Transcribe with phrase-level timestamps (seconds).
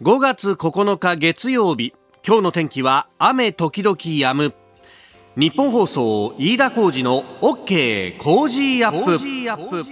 [0.00, 1.92] 5月9日月曜日
[2.24, 4.54] 今日の天気は雨時々止む。
[5.36, 9.84] 日本放送飯田浩二の OK 工事アップ。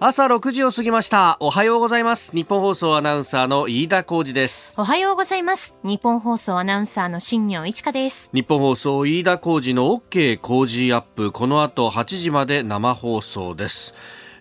[0.00, 1.36] 朝6時を過ぎました。
[1.40, 2.34] おはようございます。
[2.34, 4.72] 日本放送アナウンサーの飯田浩二です。
[4.78, 5.74] おはようございます。
[5.82, 8.30] 日本放送アナウンサーの新業一華です。
[8.32, 11.30] 日本放送飯田浩二の OK 工事アップ。
[11.30, 13.94] この後8時まで生放送です。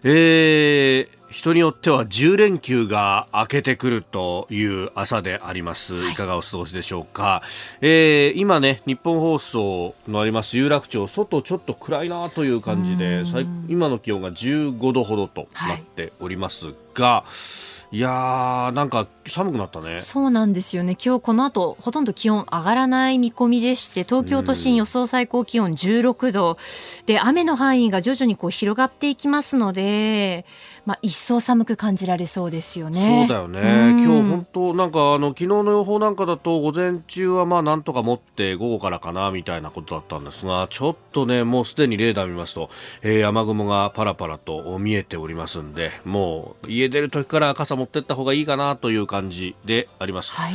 [0.04, 5.96] えー、人によっては10連休が明けてくるという朝であります。
[5.96, 6.14] い。
[6.14, 7.42] かがお過ごしでしょうか。
[7.82, 13.24] えー、今ね、日本放送のあります有楽町、外ちょっと暗いなという感じで、
[13.68, 20.00] 今の気温が15度ほどとなっておりますが、はいいやーなんか寒くなったね。
[20.02, 20.98] そうなんですよね。
[21.04, 26.58] 今日この後ほとんど気温上がらない見込みでして東京都心予想最高気温16度。
[27.06, 30.46] で雨の範囲が徐々にこう広がっていきますので
[30.88, 33.26] まあ、一層寒く感じられそうですよね。
[33.28, 33.60] そうだよね。
[34.02, 42.70] 今日本当なんかあの昨日の予報なんかだと午前中はまあなんとか持って午後からかなみたいなことだったんですが、ちょっとねもうすでにレーダー見ますと、
[43.02, 50.32] えー、雨雲がパラパラと見えておりますんで、もう家出る時から傘持ってった方がいいかなという感じであります。
[50.32, 50.54] はい。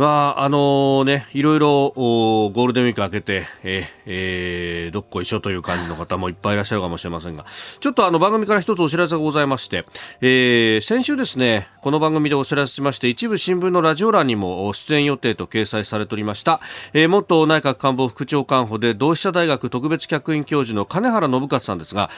[0.00, 7.44] まあ、あのね、いろいろゴールデンウィーク明けて、ええー、どっこいしょという感じの方もいっぱいいらっしゃるかもしれませんが、
[7.80, 9.84] ちょっとあの番組から一つお知らせがございまして、
[10.22, 16.60] えー、先週ですね、この番組でお知らせしまして、一部新聞のラジオ欄にも出演予定と掲載されておりました、
[16.94, 22.08] えー、元内閣官房副長官補で同志社大学特別客員教授の金原信勝さんですが、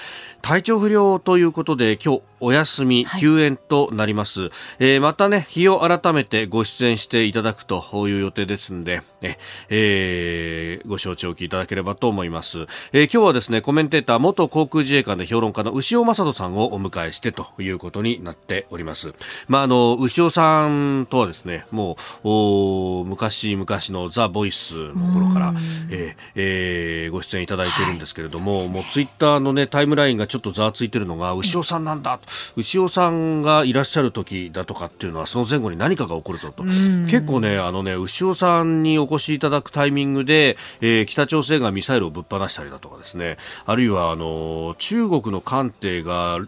[0.41, 19.15] 体調不良ということで今日お休み、休園となります、はい、えー、またね、日を改めてご出演していただくという予定ですんで、ええー、ご承知おきいただければと思います、えー、今日はですね、コメンテーター元航空自衛官で評論家の牛尾正人さんをお迎えしてということになっております。
[19.47, 25.55] まあ、あの、牛尾さんとはですね、もう、お昔々のザ・ボイスの頃から、
[25.91, 32.19] えーえー、ご出演いただいているんですけれども、はい、もうツイッターのね、タイムラインがちょっとざわついてるのが、牛尾さんなんだ、
[32.57, 36.65] 牛尾さんがいらっしゃる時だとかっていうのは、その前後に何かが起こるぞと。
[36.65, 46.39] 結構ね、あのね、牛尾さんにお越しいただくタイミングで、えー、北朝鮮がミサイルをぶっ放したりだとかですね、あるいは、あの、中国の艦艇が、あ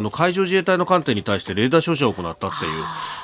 [0.00, 2.72] の、海上自衛隊の艦艇に対してレーダー照射を行ったっていう、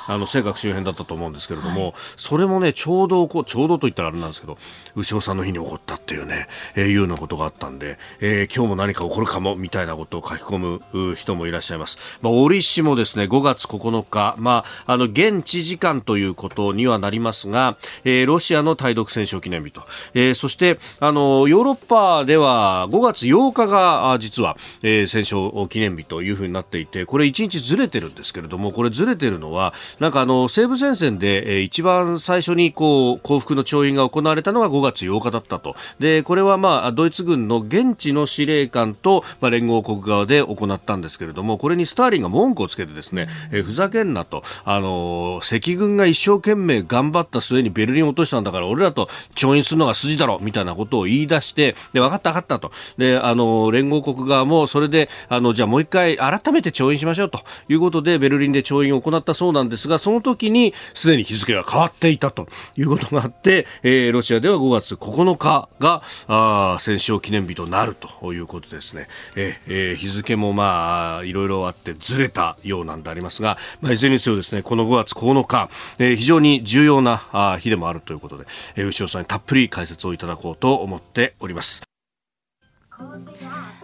[0.07, 4.57] あの、尖閣周辺だったと思うんですけれども、はい、それもね、ちょうどこう、ちょうどと言ったらあれなんですけど、
[4.95, 11.97] 牛尾さんの日に起こったっていうね、えー、いうようなことがあったんで、えー、今日も何か起こるかも、みたいなことを書き込む人もいらっしゃいます。
[12.21, 19.83] まあ、折しもですね、5月9日、まあ、あの、現地時間ということにはなりますが、えー、ロシアの対独戦勝記念日と、
[20.13, 35.75] えー、そして、あの、ヨーロッパでは5月8日が、実は、えー、戦勝記念日というふうになっていて、これ1日ずれてるんですけれども、これずれてるのは、なんかあの、西部戦線で、えー、一番最初にこう、降伏の調印が行われたのが5月8日だったと。
[35.99, 52.71] で、これはまあ、ドイツ軍の現地の司令官と、まあ、連合国側で行ったんですけれども、これにスターリンが文句をつけてですね、えー、ふざけんなと、あのー、赤軍が一生懸命頑張った末にベルリンを落としたんだから、俺らと調印するのが筋だろ、みたいなことを言い出して、で、分かった分かったと。
[52.97, 69.07] で、あのー、連合国側もそれで、あの、じゃあもう一回改めて調印しましょうということで、ベルリンで調印を行ったそうなんですが、その時にすでに日付が変わっていたということがあって、えー、ロシアでは5月9日が、あ戦勝記念日となるということですね。
[69.35, 75.69] えー、日付もまあ、いろいろってずれたようなんでありますが、まあ、いずれにせよですね、この5月9日、
[75.99, 78.45] えー、非常に重要なあ日でもあるということで、
[78.75, 81.83] えー、牛尾さんにたっぷり解説をいただこうと思っております。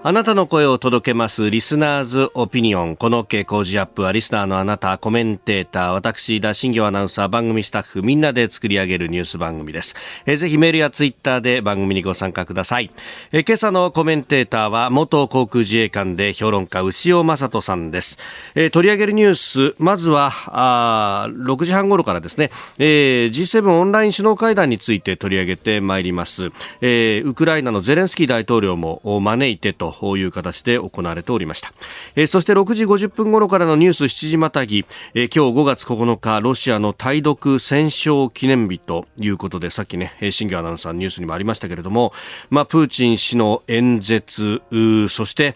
[0.01, 2.95] あなたの声を届けますリスナーズオピニオン。
[2.95, 9.97] この傾向時アップはリスナーのあなた、コメンテーター、私、田新業アナウンサー、番組スタッフ、みんなで作り上げるニュース番組です。
[10.25, 12.91] えー、ぜひメールやツイッターで番組にご参加ください。
[13.33, 18.19] えー、今朝のコメンテーターは元航空自衛官で評論家、牛尾正人さんです。
[18.55, 26.51] えー、取り上げるニュース、まずは、あ6時半頃からですね、えー、G7 オンライン首脳会談について取り上げてまいります。
[26.79, 31.73] えー、ウクライナのゼレンスキー大統領も招いてとという形で行われておりました、
[32.15, 42.13] えー、そして6時50分頃からのニュース7時またぎ、えー、今日5月9日ロシアの対独戦勝記念日ということでさっきね新業アナウンサーニュースにもありましたけれども、
[42.49, 44.61] まあ、プーチン氏の演説
[45.09, 45.55] そして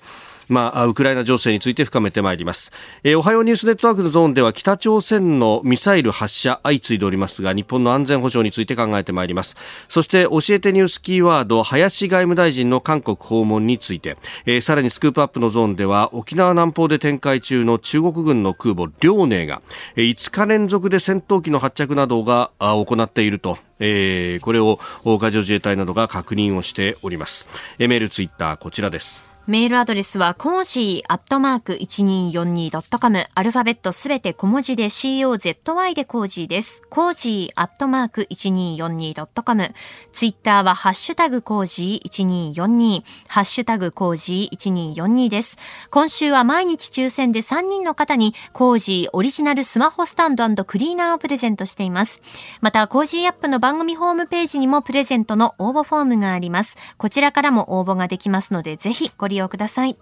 [0.50, 2.72] まあ、ウクライナ情勢について深めてまいります、
[3.04, 9.56] えー、おはようニュースネットワークのゾーンでは北朝鮮のミサイル発射相次いでおりますが日本の安全保障について考えてまいります
[9.88, 19.62] そして教えてニュースキーワード林外務大臣の韓国訪問について、えー、さらにスクープアップのゾーンでは沖縄南方で展開中の中国軍の空母遼寧が
[19.96, 27.50] 5日連続で戦闘機の発着などが行っているとえー、これを海上自衛隊などが確認をしております。
[27.78, 29.32] メール、ツイッター、こちらです。
[29.45, 33.25] メールアドレスは、コージーアットマーク 1242.com。
[33.36, 36.81] アルファベットすべて小文字で COZY でコージーです。
[36.90, 39.74] コージーアットマーク 1242.com。
[40.13, 43.04] ツイッターは、ハッシュタグコージー1242。
[43.28, 45.57] ハッシュタグコージー1242です。
[45.92, 52.22] 今週は毎日抽選で3人の方に、コージーオリジナルスマホスタンドクリーナーをプレゼントしています。
[52.62, 56.78] また、コージーアップの番組ホームページにもプレゼントの応募フォームがあります。
[56.98, 59.97] こちらからも応募ができますので、ぜひご利用ください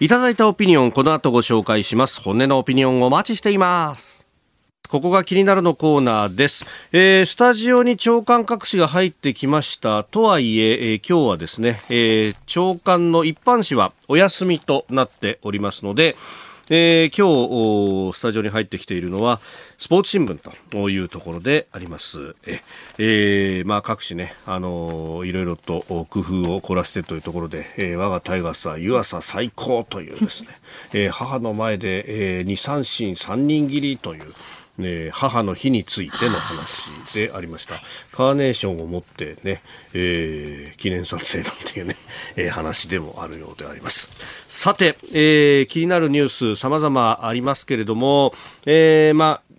[0.00, 2.20] いただいたオピニオンこの後ご紹介します。
[2.20, 4.26] 本音のオピニオンをお待ちしています。
[4.88, 10.04] ここが気になるのコーナーです、えー、スタジオに長官各紙が入ってきました。
[10.04, 16.16] とはいええー、今日はですね、えー、長官の一般紙はお休みとなっておりますので
[16.70, 19.38] えー、今日スタジオに入ってきているのは
[19.76, 20.38] スポーツ新聞
[20.70, 22.34] というところであります。
[22.46, 22.60] え、
[22.98, 30.48] えー、まあ、各紙ね、あのー、いろいろと工夫を凝らしてというところで、えー、我がタイガースは湯浅最高というですね、
[30.94, 34.32] え、母の前で、え、2三振3人切りという
[34.78, 37.80] えー、母の日についての話でありました。
[38.12, 39.62] カーネーションを持ってね、
[39.92, 41.96] えー、記念撮影なんていうね、
[42.36, 44.10] えー、話でもあるようであります。
[44.48, 48.34] さて、えー、気になるニュース様々ありますけれども、
[48.66, 49.54] えー、まあ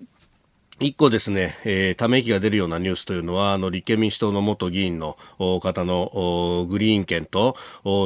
[0.82, 5.18] 一個ですね、えー、ため息が出るようなニュースというのは、あの、立憲民主党の元議員の
[5.62, 7.56] 方のグリーン券と、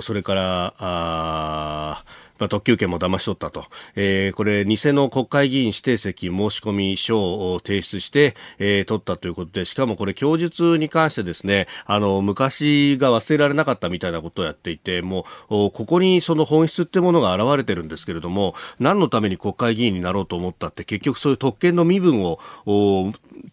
[0.03, 2.03] それから、あ
[2.39, 3.65] まあ、特急券も騙し取ったと、
[3.95, 7.19] えー、これ偽の国会議員指定席申込書
[7.53, 22.39] を提出して、えー、取ったということでしかもこれ供述に関してですねあの昔が忘れられなかったみたいなことをやっていてもうここにその本質ってものが現れてるんですけれども何のために国会議員になろうと思ったって結局そういう特権の身分を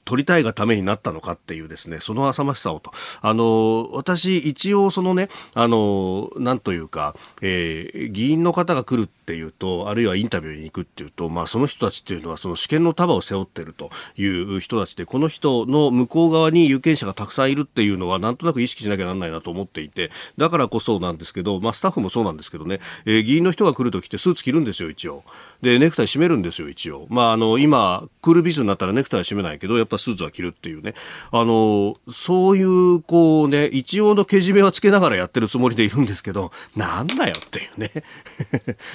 [0.04, 2.92] 取りたいがためになったのかっていうですねその浅ましさをと。
[3.20, 25.24] あの私一応そのねあのなんというか、えー、議員の方が来るっていうとあるいはインタビューに行くっていうと、まあ、その人たちっていうのはその試験の束を背負ってるという人たちでこの人の向こう側に有権者がたくさんいるっていうのはなんとなく意識しなきゃならないなと思っていてだからこそなんですけど、まあ、スタッフもそうなんですけどね、えー、議員の人が来るときってスーツ着るんですよ一応。
[25.62, 30.94] でネクタイ締めるんですよ一応、まあ、あの今クールビズになったらネクタイ締めないけどやっぱスーツは着るっていうね。
[31.32, 37.90] あのそういうこうね一応のけじめはつけながらやってるつもりでいるんですけどなんだよっていうね。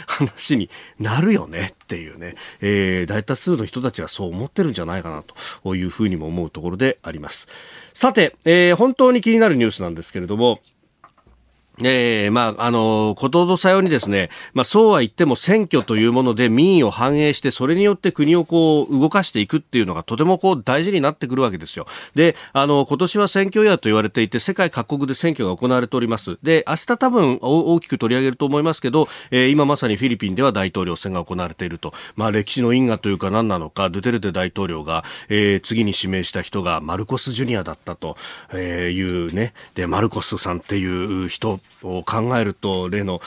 [0.08, 0.70] 話に
[1.00, 5.24] なるよねっていうね、えー、大多数の人たちがそう思ってるんじゃないかな
[5.64, 7.48] というふうにも思うところであります。
[7.94, 10.60] さて、えー、本当に気になるニュースなんですけれども、
[11.84, 21.86] えー、まあ、あの、ことほどさようにですね、まあ、そうは言っても選挙というもので民意を反映して、それによって国をこう、動かしていくっていうのがとてもこう、大事になってくるわけですよ。
[22.16, 26.38] で、あの、今年は選挙イヤーと言われていて、世界各国で選挙が行われております。
[26.44, 31.94] で、明日多分大きく取り上げると思いますけど、えー、今まさにフィリピンでは大統領選が行われていると。
[32.16, 38.18] まあ、歴史の因果というか何なのか、ドゥテルテ大統領が、えー、次に指名した人がマルコス・ジュニアだったと
[38.54, 39.54] えいうね。
[39.76, 43.20] で、マルコスさんっていう人を考えると、例の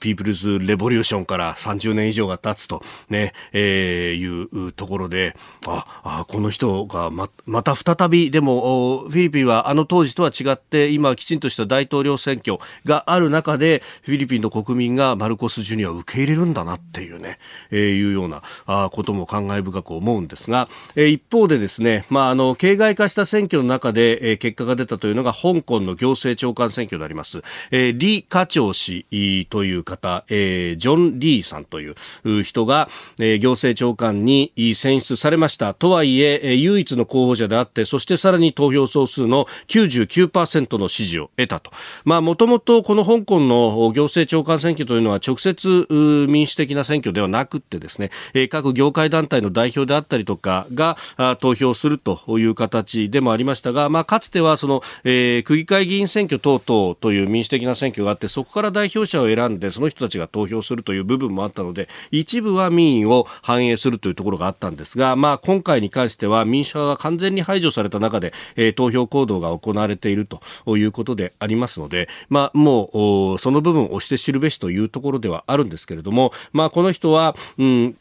[0.00, 5.34] ピープルズ・レボリューションから30年以上が経つと、ね、えー、いうところで、
[5.66, 17.38] あ、あこの人がま、また再び、でも、フィリピンはあの当時とは違って、今きちんとした大統領選挙がある中で、フィリピンの国民がマルコス・ジュニアを受け入れるんだなっていうね、
[17.70, 27.42] えー、いうようなあことも感慨深く思うんですが、えー、一方でですね、まあ、あの、形骸化した選挙の中で、えー、結果が出たというのが香港の行政長官選挙であります。
[27.70, 29.06] えー、李家長氏
[29.50, 32.88] という方、えー、ジョン・リーさんという人が、
[33.20, 35.74] えー、行政長官に選出されました。
[35.74, 41.70] とはいえ、唯一の候補者であって、そしてさらに投票総数の99%の支持を得たと。
[42.04, 45.86] まあ、もともとこの香港の行政長官選挙というのは直接
[46.28, 48.10] 民主的な選挙ではなくってですね、
[48.48, 50.96] 各業界団体の代表であったりとかが
[51.40, 70.40] 投票するという形でもありましたが、まあ、かつてはその、えー、区議会議員選挙等々という民主的な選挙があってそこから代表者を選んでその人たちが投票するという部分もあったので一部は民意を反映するというところがあったんですが、まあ、今回に関しては民主派が完全に排除された中で、えー、投票行動が行われていると
[70.76, 77.96] いうことでありますので、まあ、もうその部分を押して知るべしというところではあるんですけれども、まあ、この人は、うん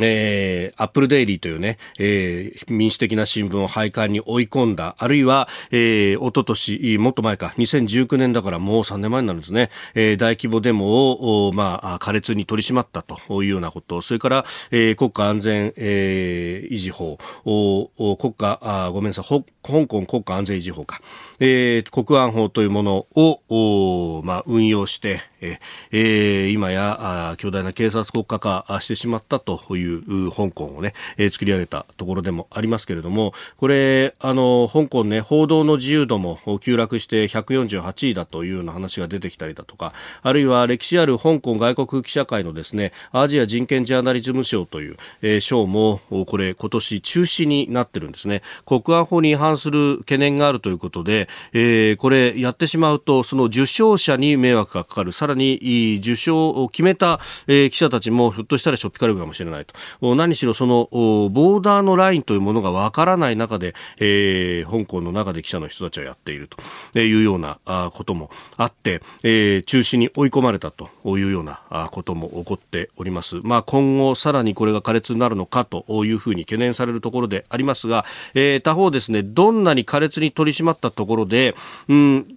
[0.00, 21.00] えー、アップルデイリーというね、えー、民主的な新聞を廃刊に追い込んだ、あるいは、えー、おととし、もっと前か、2019年だからもう3年前になるんですね、えー、大規模デモを、まあ、苛烈に取り締まったというようなこと、それから、えー、国家安全、えー、維持法、お国家、あごめんなさい、香港国家安全維持法か、
[21.38, 39.92] えー、国安法というものを、おまあ、運用して、えー、今やあ巨大な警察国家化してしまったという香港をね、えー、作り上げたところでもありますけれども、これ、あの、香港ね、報道の自由度も急落して148位だというような話が出てきたりだとか、
[40.22, 48.42] あるいは歴史ある香港外国記者会のですね、アジア人権ジャーナリズム賞という、えー、賞も、これ今年中止になってるんですね。
[48.66, 60.14] 国安法に違反する懸念があるということで、えー、これやってしまうと、その受賞者に迷惑がかかる、さらに受賞を決めた、え、記者たちもひょっとしたらしょっぴかれるかもしれないと。
[60.14, 66.48] 何しろそのボーダーのラインというものがわからない中で、えー、香港の中で記者の人たちはやっている
[66.92, 67.58] というような
[67.92, 71.60] こともあって、えー、中止に追い込まれたというような
[71.90, 73.40] ことも起こっております。
[73.42, 81.54] まあ、今後さらにこれが苛烈になるのかというふうに懸念されるところでありますが、えー、他方ですね、どんなに苛烈に取り締まったところで、
[81.88, 82.36] うん、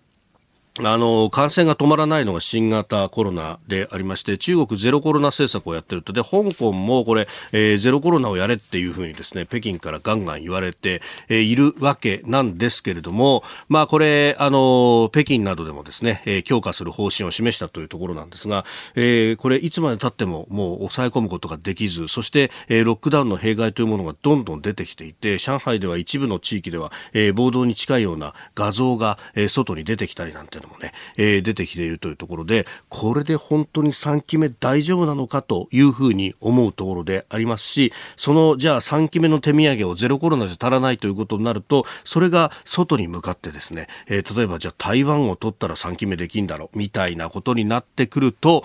[0.80, 6.14] あの、感染が止まらないのが新型コロナでありまして、中国ゼロコロナ政策をやってると。
[6.14, 18.66] で、香港もこれ、えー、ゼロコロナをやれっていうふうにですね、北京からガンガン言われて、えー、いるわけなんですけれども、まあこれ、あの、北京などでもですね、えー、強化する方針を示したというところなんですが、
[18.96, 48.64] えー、これいつまで経ってももう抑え込むことができず、そして、えー、ロックダウンの弊害というものがどんどん出てきていて、上海では一部の地域では、えー、暴動に近いような画像が、えー、外に出てきたりなんていうのもね、えー、出てきているというところで、これで本当に3期目大丈夫なのかというふうに思うところでありますし、そのじゃあ3期目の手土産をゼロコロナじゃ足らないということになると、それが外に向かってですね、えー、例えばじゃあ台湾を取ったら3期目できんだろうみたいなことになってくると、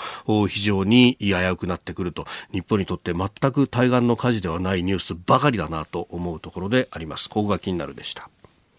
[0.48, 7.28] 非常に危うくなってくると、日本にとって全く対岸の火事ではないニュースばかりだなと思うところであります。
[7.28, 8.30] ここが気になるでした。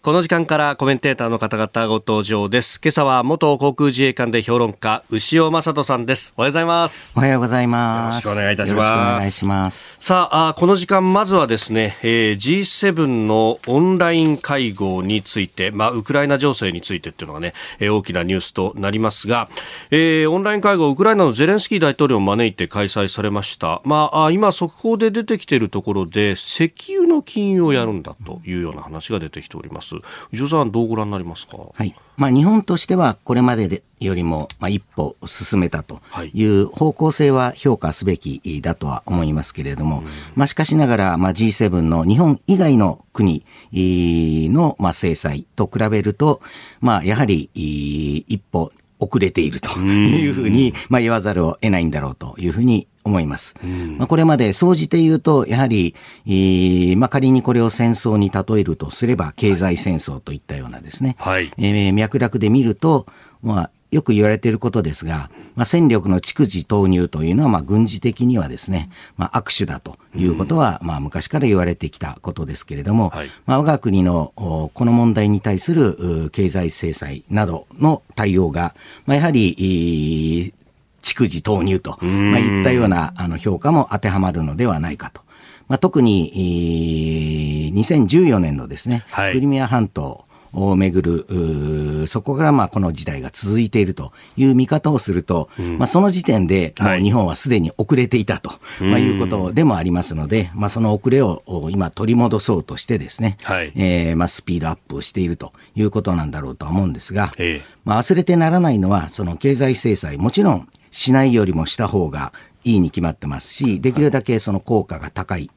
[0.02, 2.80] この時間からコメンテーターの方々ご登場です。
[2.82, 6.32] 今朝は元航空自衛官で評論家、牛尾正人さんです。
[6.38, 7.12] おはようございます。
[7.18, 8.24] おはようございます。
[8.26, 8.78] よろしくお願いいたします。
[8.78, 9.98] よろしくお願いします。
[10.00, 19.50] さあ、あこの時間、まずはですね、えー、G7 のオンライン会合について、まあ、ウクライナ情勢についてっていうのがね、えー、大きなニュースとなりますが、
[19.90, 23.82] えー、オンライン会合、ウクライナのゼレンスキー大統領を招いて開催されました。
[23.84, 29.89] まあ、あ今、速報で出てきているところで、石油の禁輸をやるんだというような話が出てきております。
[30.32, 31.56] 伊さんどうご覧になりますか？
[31.72, 31.94] はい。
[32.16, 36.02] まあ、日本としてはこれまででよりも、まあ、一歩進めたと
[36.34, 40.02] いう方向性は評価すべきだとは思いますけれども、
[40.34, 46.42] まあ、しかしながら、まあ、G7 の日本以外の国の、まあ、制裁と比べると、
[46.80, 53.54] まあ、やはり一歩遅れているというふうに、まあ、言わざるを得ないんだろうというふうに思います。
[53.98, 55.94] まあ、これまで総じて言うと、やはり、
[56.26, 63.06] えー、まあ、仮にこれを戦争に例えるとすれば、経済戦争といったようなですね、はい、えー、脈絡で見ると、
[63.42, 78.74] まあ、よく言われていることですが、まあ、戦力の逐次投入というのは、まあ、軍事的にはですね、まあ、握手だということは、まあ、昔から言われてきたことですけれども、はい、まあ、我が国のこの問題に対する経済制裁などの対応が、
[79.06, 80.54] まあ、やはり、
[81.02, 85.22] 逐次投入と、まあ、いったようなあの評価も当てはまるのではないかと。
[85.68, 112.32] まあ、特に、2014年のですね、はい、クリミア半島、をめぐる、そこからまあこの時代が続いているという見方をすると、うん、まあその時点でもう日本はすでに遅れていたと、まあ、いうことでもありますので、まあその遅れを今取り戻そうとしてですね、はい、えー、まあスピードアップをしているということなんだろうとは思うんですが、ええ、まあ忘れてならないのは、その経済制裁、もちろんしないよりもした方が
[112.62, 115.50] いいに決まってますし、できるだけその効果が高い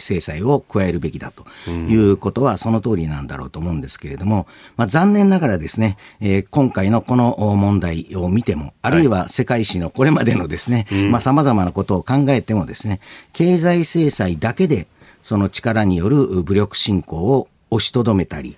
[0.00, 13.00] 制裁を加えるべきだということはその通りなんだろうと思うんですけれども、まあ、残念ながらですね、えー、今回のこの問題を見ても、あるいは世界史のこれまでのですね、まあ様々なことを考えてもですね、
[13.32, 14.86] 経済制裁だけで
[15.22, 18.56] その力による武力侵攻を押しとどめたり、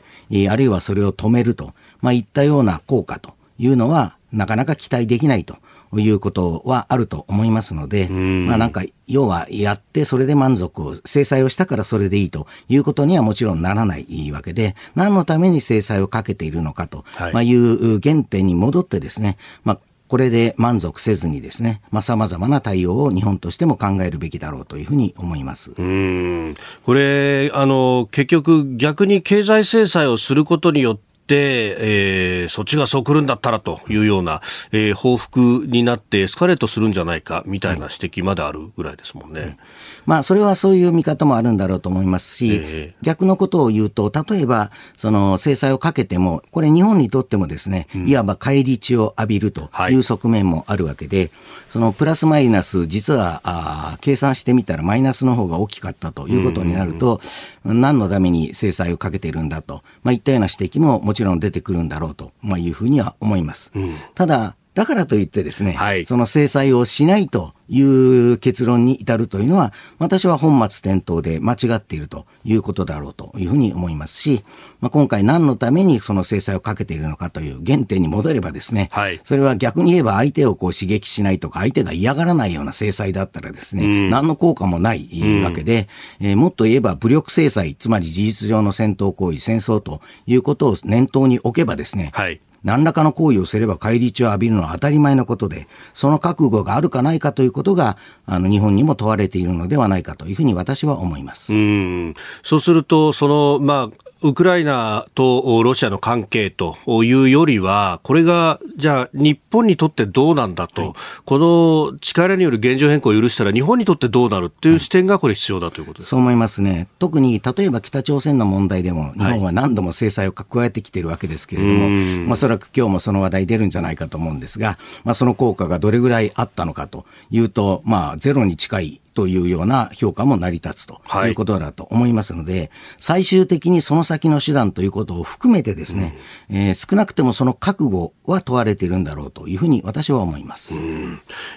[0.50, 5.56] あるいはそれを止めると、まあ、いったような効果というのは、なかなか期待できないと。
[6.00, 19.78] いうことはあると思いますので、まあなんか、要はやってそれで満足を、制裁をしたからそれでいいということにはもちろんならないわけで、何のために制裁をかけているのかと、まあいう原点に戻ってですね、まあ
[20.12, 25.72] これで満足せずにですね、まあ、様々な対応を日本としても考えるべきだろうというふうに思います。
[25.74, 26.54] うん。
[26.82, 39.40] これ、あの、結局逆に経済制裁をすることによって、えー、そっちがそう来るんだったらというような、えー、報復になってエスカレートするんじゃないかみたいな指摘まであるぐらいですもんね。
[39.40, 39.56] うん、
[40.06, 51.30] まあ、それはそういう見方もあるんだろうと思いますし、えー、逆のことを言うと、例えば、その制裁をかけても、これ日本にとってもですね、いわば返り血を浴びるという側面もあるわけで、はい、
[51.70, 57.20] そのプラスマイナス、実はあ計算してみたらマイナスの方が大きかったということになると、
[57.64, 63.70] 何のために制裁をかけているんだと、まあ、いったような指摘ももちろん出てくるんだろうと、まあ、いうふうには思います。
[63.74, 74.44] うん、ただ、だからといってですね、はい、その制裁をしないという結論に至るというのは、私は本末転倒で間違っているということだろうというふうに思いますし、
[74.80, 85.08] まあ、今回何のためにその制裁をかけているのかという原点に戻ればですね、はい、それは逆に言えば相手をこう刺激しないとか、相手が嫌がらないような制裁だったらですね、うん、何の効果もない
[85.42, 85.88] わけで、
[86.20, 92.40] うん、えー、もっと言えば武力制裁、つまり事実上の戦闘行為、戦争ということを念頭に置けばですね、はい。
[92.64, 101.54] 何らかの行為をすれば返り血を浴びるのは当たり前のことで、その覚悟があるかないかということことが、あの、日本にも問われているのではないかというふうに私は思います。
[101.54, 102.14] うん。
[102.42, 110.92] そうすると、その、まあ、ウクライナとロシアの関係というよりは、これがじゃあ日本にとってどうなんだと、はい、
[111.24, 116.88] この力による現状変更を許したら日本にとってどうなるという視点がこれ必要だということです、そう思いますね。
[116.98, 136.16] 特に例えば北朝鮮の問題でも日本は何度も制裁を加えてきているわけですけれども、はい、まあ、おそらく今日もその話題出るんじゃないかと思うんですが、まあ、その効果がどれぐらいあったのかというと、まあ、ゼロに近いというような評価も成り立つということだと思いますので、はい、最終的にその先の手段ということを含めてですね、
[136.50, 140.74] うん、えー、少なくてもその覚悟は問われているんだろうというふうに私は思います。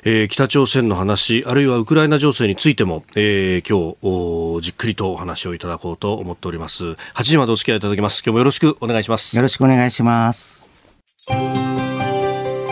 [0.03, 6.83] えー、北朝鮮の話、あるいはウクライナ情勢についても、えー、今日じっくりとお話をいただこうと思っております。
[6.85, 8.21] 8時までお付き合いいただきます。
[8.25, 9.35] 今日もよろしくお願いします。
[9.35, 10.65] よろしくお願いします。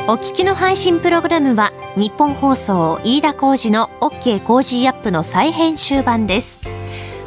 [0.05, 6.59] お聞きの配信プログラムはニッポン放送飯田浩司の OK コージーアップの再編集版です。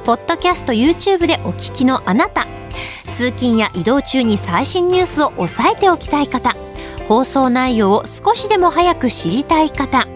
[0.04, 2.46] ポッドキャスト YouTube でお聞きのあなた、
[3.12, 6.54] 通勤や移動中に最新ニュースを押さえておきたい方、
[7.08, 10.06] 放送内容を少しでも早く知りたい方、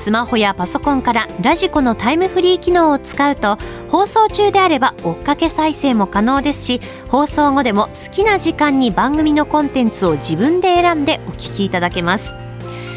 [0.00, 3.58] スマホやパソコンからラジコのタイムフリー機能を使うと
[3.90, 12.34] 放送中であれば追っかけ再生も可能ですし放送後でも好きな時間に番組のコンテンツを自分で選んでお聞きいただけます。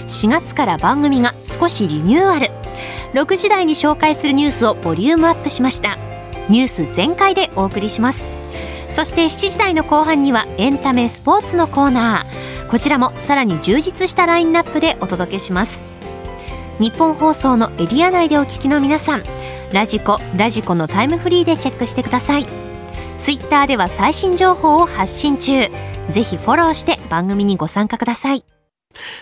[0.07, 2.47] 4月から番組が少しリニューアル。
[3.13, 5.97] 6時台に紹介するニュースをボリュームアップしました。
[6.49, 8.27] ニュース全開でお送りします。
[8.89, 12.69] そして7時台の後半にはエンタメスポーツのコーナー。
[12.69, 15.92] こちらもさらに充実したラインナップでお届けします。
[16.83, 19.23] 日本放送のエリア内でお聞きの皆さん
[19.71, 22.45] ラジコラジコのタイムフリーでチェックしてください。
[23.19, 25.69] ツイッターでは最新情報を発信中。
[26.09, 28.43] ぜひフォローして番組にご参加ください。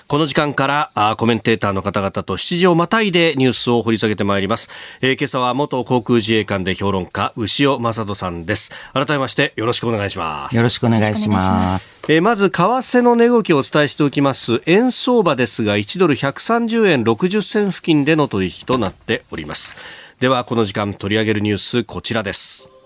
[0.07, 4.69] この時間からあコメンテーターの方々と7時をまたいでニュースを掘り下げてまいります、
[5.01, 8.71] えー、今朝は元航空自衛官で評論家牛尾正人さんです。
[8.93, 10.55] 改めましてよろしくお願いします。
[10.55, 12.03] よろしくお願いします。
[12.09, 14.61] えー、まず為替の値動きをお伝えしておきます。
[14.65, 19.75] 円相場ですが1ドル130円60銭付近での取引となっております。
[20.21, 22.80] ではこの時間取り上げるニュースこちらです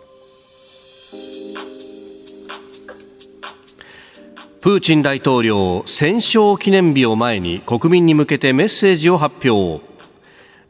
[4.66, 9.95] プーチン大統領戦勝記念日を前に国民に向けてメッセージを発表。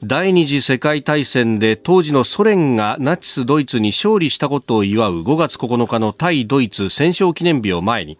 [0.03, 8.17] 第二次世界大戦で当時のソ連がナチス・ドイツに勝利したことを祝う5月9日の対ドイツ戦勝記念日を前に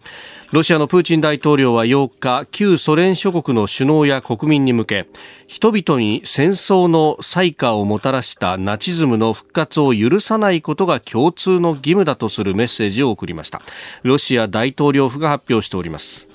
[0.52, 5.06] ロシアのプーチン大統領は8日旧ソ連諸国の首脳や国民に向け
[5.48, 13.60] 人々に戦争の災禍をもたらしたナチズムの復活を許さないことが共通の義務だとするメッセージを送りました。
[14.02, 16.25] ロシア大統領府が発表しております。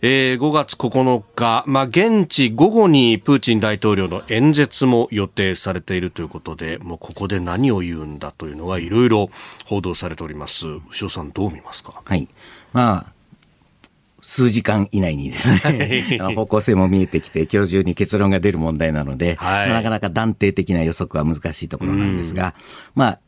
[0.00, 9.28] えー、5月9日、まあ、現地午後にプーチン大統領の演説も予定されているということで、もうここで何を言うんだというのはいろいろ
[9.64, 10.66] 報道されております。
[10.90, 12.00] 牛尾さんどう見ますか？
[12.04, 12.28] はい。
[12.72, 13.12] まあ、
[14.22, 22.54] 数時間以内にですね、 方向性も見えてきて、今日中に結論が出る問題なので、はい、なかなか断定的な予測は難しいところなんですが、
[22.94, 23.20] まあ、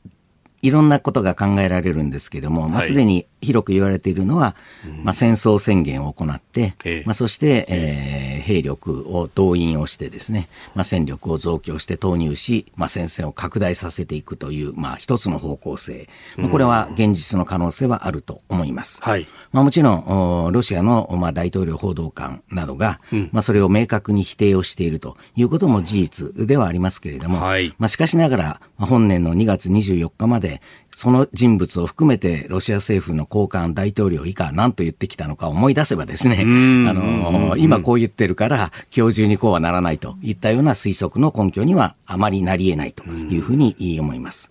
[0.62, 4.54] いろんなことが考えられるんですけども、まあ、すでに広く言われているのは、
[5.02, 6.74] まあ、戦争宣言を行って、
[7.06, 19.02] まあ、そして、えー、兵力を動員をしてですね、まあ、戦力を増強して投入し、まあ、戦線を拡大させていくという、まあ、一つの方向性、まあ、これは現実の可能性はあると思います。
[19.02, 30.49] はい、まあ、もちろん、ロシアの、まあ、大統領報道官などが、うん、まあ、それを明確に否定をしているということも事実ではありますけれども、はい、まあ、しかしながら、本年の2月24日まで、
[30.94, 44.50] その人物を含めてロシア政府の高官大統領以下何と言ってきたのか思い出せばですね、あの、今こう言ってるから今日中にこうはならないといったような推測の根拠にはあまりなり得ないというふうに思います。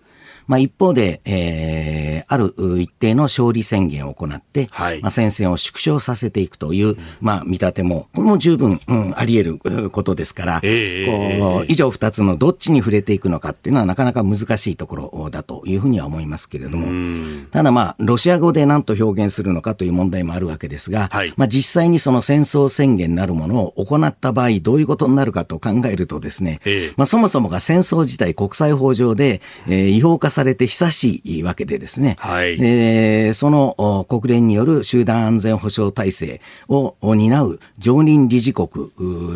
[0.50, 16.88] まあ、一方で、えー、ある一定の勝利宣言を行って、はい、まあ、戦線を縮小させていくという、まあ、見立ても、これも十分、うん、あり得ることですから、えー、こう以上二つのどっちに触れていくのかっていうのはなかなか難しいところだというふうには思いますけれども、
[17.52, 38.90] ただまあ、ロシア語で何と表現するのかという問題もあるわけですが、はい、まあ、実際にその戦争宣言なるものを行った場合、どういうことになるかと考えるとですね、えー、まあ、そもそもが戦争自体国際法上で、えー、違法化されて久しいわけでですね、はい、えー、その国連による集団安全保障体制を担う常任理事国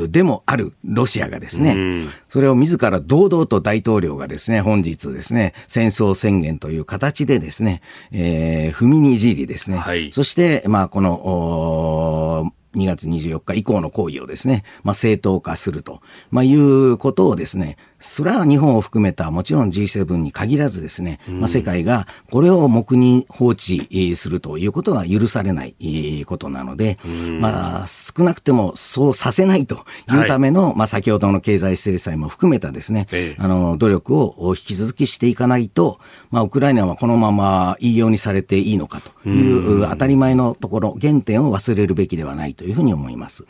[0.09, 7.81] でもあるロシアがですね、それを自ら堂々と大統領がですね、本日ですね、戦争宣言という形でですね、
[8.13, 26.99] えー、踏みにじりですね、はい、そして、まあ、この、2月24日以降の行為をですね、まあ、正当化すると、まあ、いうことをですね、それは日本を含めたもちろん G7 に限らずですね、まあ、世界がこれを黙認放置するということは許されないことなので、
[27.41, 35.99] まあ、少なくてもそうさせないというための、はい、まあ、先ほどの経済制裁も含めたですね、ええ、あの、努力を引き続きしていかないと、
[36.31, 43.47] まあ、ウクライナはこのまま言いようにされていいのかという当たり前のところ、原点を忘れるべきではないというふうに思います。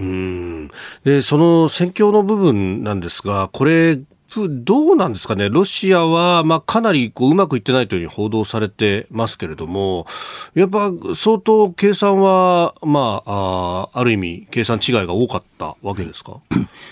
[1.04, 3.98] で、その戦況の部分なんですが、これ、
[4.48, 10.06] どうなんですかね、ロシアは、まあ、かなりこううまくいってないというふうに報道されてますけれども、
[10.54, 16.40] やっぱ相当計算は、まあ、あある意味、計算違いが多かったわけですか、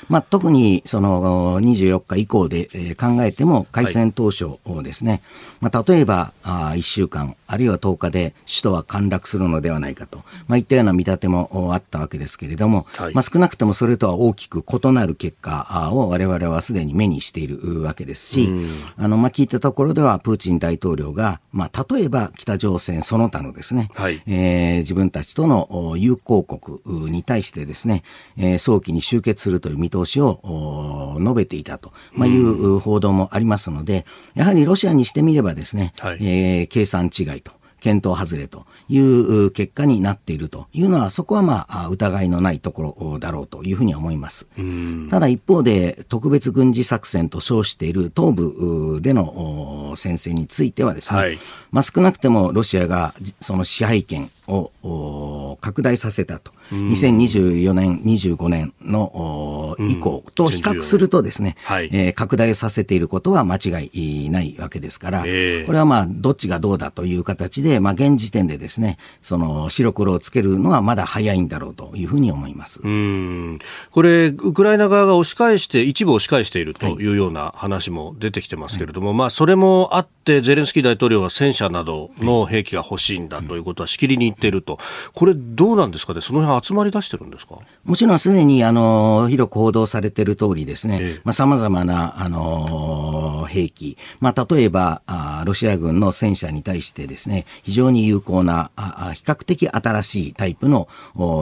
[0.09, 5.20] まあ、特にその24日以降で、え考えても、開戦当初ですね、はい、
[5.61, 18.53] まあ、例えばあ1週間、あるいは10日で首都は陥落するのではないかと、まあ、いったような見立てもあったわけですけれども、はい、まあ、少なくともそれとは大きく異なる結果を我々はすでに目にしてしているわけですし、
[18.97, 28.03] あの、まあ、聞いたところでは、プーチン大統領が、まあ、例えば北朝鮮その他のですね、はい、えー、自分たちとの友好国に対してですね、
[28.37, 37.62] えー、早期に終結するという見通しを述べていたと、まあ、いう報道もありますので、やはりロシアにしてみればですね、はい、えー、計算違いと。
[37.83, 44.47] 検討外れという結果になっているというのは、そこはまあ、疑いのないところだろうというふうに思います。
[45.11, 51.38] ただ一方で、特別軍事作戦と称している東部での戦線についてはですね、はい、
[51.73, 56.53] まあ、少なくてもロシアがその支配権を拡大させたと。
[56.72, 72.80] 2024年、25年の以降と比較するとですね、はい、えー、拡大させていることは間違いないわけですから、えー、これはまあ、どっちがどうだという形で、まあ、現時点でですね、その白黒をつけるのはまだ早いんだろうというふうに思います。
[72.82, 73.58] うん。
[73.90, 84.78] これ、ウクライナ側が押し返して、一部押し返しているというような話も出てきてますけれども、はい、まあ、それもあって、ゼレンスキー大統領は戦車などの兵器が欲しいんだということはしきりに言っていると、
[85.12, 87.57] これ、どうなんですかね、その辺集まり出してるんですか？
[87.85, 100.88] もちろんすでにあの広く報道されている通りですね、さまざ、まなあの兵器、まあ、例えばあロシア軍の戦車に対してですね非常に有効なあ比較的新しいタイプの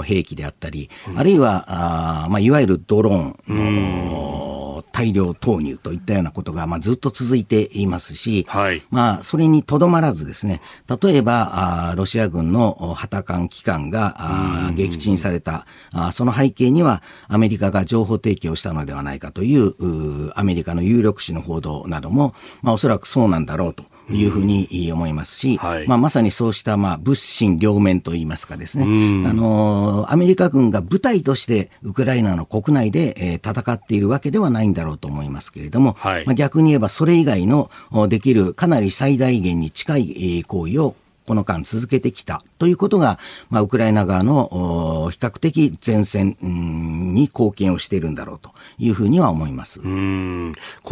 [0.02, 10.62] 兵器であったり、うん、あるいはあ、まあ、いわゆるドローン、大量投入といったようなことが、まあ、ずっと続いていますし、はい、まあ、それにとどまらずですね、
[11.02, 15.66] 例えば、あロシア軍の旗艦機関があ撃沈された。
[15.92, 23.84] あ、その背景にはアメリカが情報提供したのではないかといううアメリカの有力紙の報道なども、まあ、おそらくそうなんだろうと。
[24.12, 37.70] いうふうに思いますし、はい、まあ、まさにそうしたまあ物心両面といいますかですね、あのアメリカ軍が部隊としてウクライナの国内で、えー、戦っているわけではないんだろうと思いますけれども、はい、まあ、逆に言えばそれ以外の
[38.08, 43.18] できるかなり最大限に近い行為をこの間続けてきたということが、
[43.50, 49.80] まあ、ウクライナ側の比較的前線に貢献をしているんだろうというふうには思います。
[49.80, 49.86] こ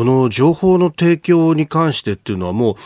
[0.05, 2.77] の情報の提供に関してっていうのはもう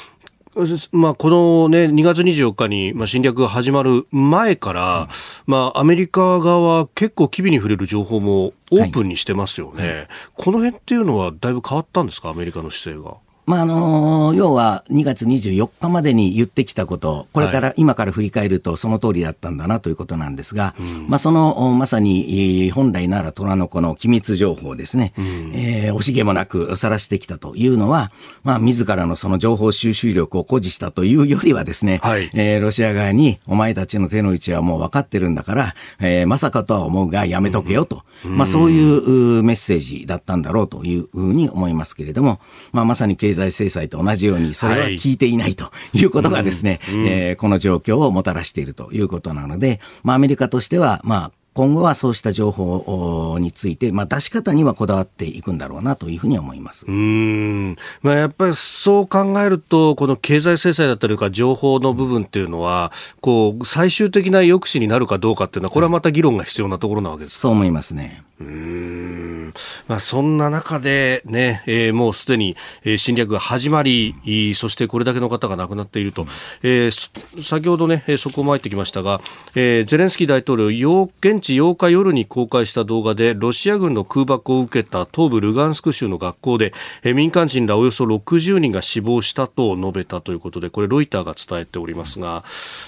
[0.93, 5.09] まあ、この、ね、2月24日に、まあ、侵略が始まる前から、うん、
[5.47, 13.17] まあ、アメリカ側は結構機微に触れる情報もオープンにしてますよね、はい、この辺っていうのはだいぶ変わったんですか、アメリカの姿勢が。
[13.45, 25.25] まあ、あの要は2月24日までに言ってきたこと、これから、はい、今から振り返るとその通りだったんだなということなんですが、うん、まあ、その、まさに、本来なら虎の子の機密情報ですね、うん、
[25.55, 28.13] えー、惜しげもなく晒してきたというのは、
[28.45, 42.41] まあ、自らのその情報収集力を誇示したというよりはですね、はい、えー、ロシア側に、お前たちの手の内はもう分かってるんだから、えー、まさかとは思うがやめとけよと、うん、まあ、そういうメッセージだったんだろうというふうに思いますけれども、
[42.73, 56.87] まあ、まさに経済制裁と同じように、それは聞いていないということがですね、はい、えー、この状況をもたらしているということなので、まあ、アメリカとしては、まあ、今後はそうした情報について、まあ、出し方にはこだわっていくんだろうなというふうに思います。
[56.87, 68.23] うん、まあ、やっぱりそう考えると、この経済制裁だったりとか、情報の部分っていうのは、こう最終的な抑止になるかどうかっていうのは、これはまた議論が必要なところなわけです、そう思いますね。
[68.41, 69.55] うん。
[69.89, 74.15] まあ、そんな中でね、えー、もうすでに、えー、侵略が始まり、
[74.55, 76.27] そしてこれだけの方が亡くなっていると、
[76.63, 79.21] えー、先ほどね、そこも入ってきましたが、
[79.55, 86.73] えー、ゼレンスキー大統領、現8日夜に公開した動画で、ロシア軍の空爆を受けた東部ルガンスク州の学校で、
[87.05, 92.45] 民間人らおよそ60人が死亡したと述べたということで、これロイターが伝えておりますが、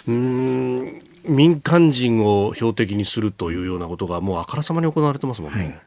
[0.06, 5.58] うん民間人を標的にするというようなことがもうあからさまに行われてますもんね。
[5.58, 5.80] はい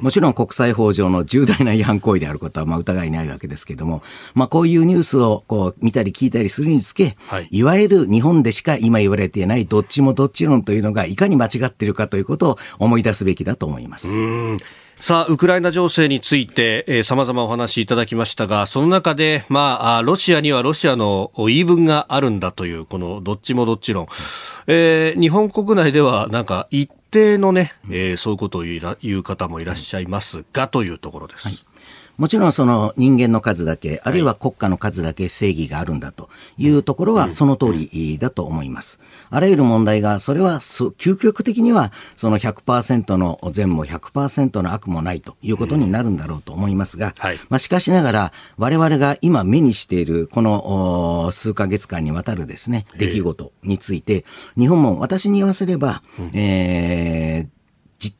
[0.00, 4.02] もちろん国際法上の重大な違反行為であることはまあ疑いないわけですけれども、
[4.34, 14.08] まあこういうニュースをこう見たり聞いたりするにつけ、はい、いわゆる日本でしか今言われていないどっちもどっち論というのがいかに間違っているかということを思い出すべきだと思います。
[15.00, 24.08] さあ、ウクライナ情勢について、えー、様々お話しいただきましたが、その中で、まあ、ロシアにはロシアの言い分があるんだという、このどっちもどっち論。
[24.66, 31.48] えー、日本国内では、なんか、一定のね、えー、そういうことを言う方もいらっしゃいますが、というところです。
[31.48, 31.67] はい
[32.18, 36.28] もちろんその人間の数だけ、あるいは国家の数だけ正義があるんだと
[36.58, 38.98] いうところはその通りだと思います。
[39.30, 47.14] あらゆる問題が、それは究極的にはその100%の善も100%の悪もないということになるんだろうと思いますが、
[47.48, 54.24] まあしかしながら我々が今目にしているこの数ヶ月間にわたるですね、出来事について、
[54.56, 56.02] 日本も私に言わせれば、
[56.32, 57.57] えー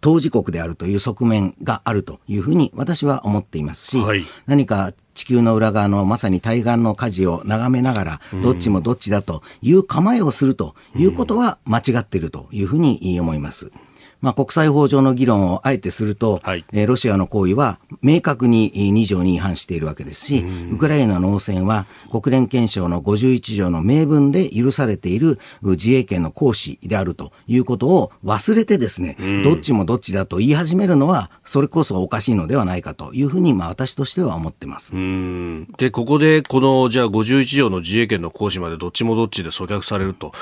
[0.01, 13.73] 当事国であるという側面があるというふうに私は思っていますし、はい、何か地球の裏側のまさに対岸の火事を眺めながら、どっちもどっちだという構えをするということは間違っているというふうに思います。
[14.21, 34.93] まあ、国際法上の議論をあえてすると、はい、えー、ロシアの行為は明確に2条に違反しているわけですし、ウクライナの汚染は国連憲章の51条の明文で許されている自衛権の行使であるということを忘れてですね、どっちもどっちだと言い始めるのは、それこそおかしいのではないかというふうに、まあ、私としては思ってます。
[35.79, 40.33] で、ここで、この、じゃあ51条の自衛権の行使までどっちもどっちで阻却されると、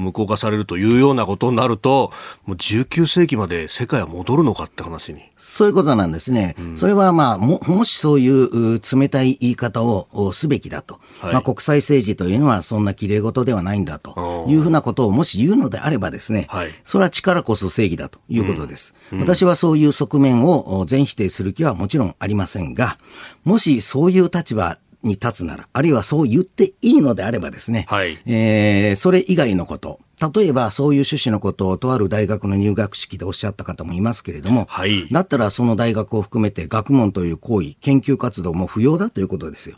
[0.00, 2.12] 無効化されるというようなことになると、
[2.46, 5.22] もう19世紀まで世界は戻るのかって話に。
[5.36, 6.54] そういうことなんですね。
[6.58, 11.00] うん、それはまあ、も、もしそういう冷たい言い方をすべきだと。
[11.20, 14.46] はい、まあ、国際政治というのはそんな綺麗事ではないんだと。
[14.48, 18.94] いうふうなことをもし言うのであればですね、はい、それは力こそ正義だということです。
[19.12, 19.18] うん。
[19.18, 22.98] うん、私はそういう側面を全否定する気はもちろんありませんが、
[23.44, 30.00] もしそういう立場に立つなら、あるいはそう言っていいのであればですね、はい、えー、それ以外のこと、
[30.34, 39.76] 例えばそういう趣旨のことをとある大学の入学式でおっしゃった方もいますけれども、はい、だったらその大学を含めて学問という行為、研究活動も不要だということですよ。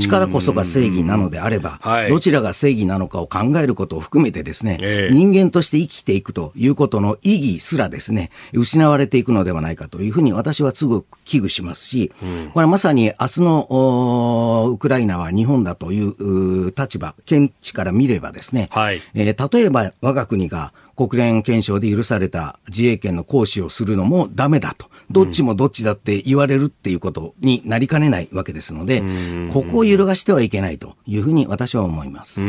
[0.00, 12.10] 力こそが正義なのであれば、はい、どちらが正義なのかを考えることを含めてですね、えー、人間として生きていくということの意義すらですね、失われていくのではないかというふうに私はすぐ危惧しますし、
[12.52, 20.72] これはまさに明日のウクライナは日本だという立場、見地から見ればですね、はい、えー、例えば我が国が
[21.08, 24.90] 国連憲章で許された自衛権の行使をするのもダメだと。
[25.10, 29.02] どっちもどっちだって言われるっていうことになりかねないわけですので、
[29.52, 32.40] ここを揺るがしてはいけないというふうに私は思います。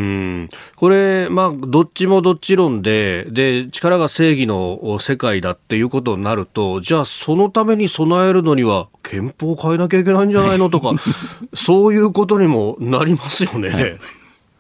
[0.76, 10.92] これ、まあ、どっちもどっち論で、で、力が正義の世界だっていうことになると、じゃあそのために備えるのには憲法を変えなきゃいけないんじゃないのとか、
[11.56, 13.70] そういうことにもなりますよね。
[13.70, 14.00] はい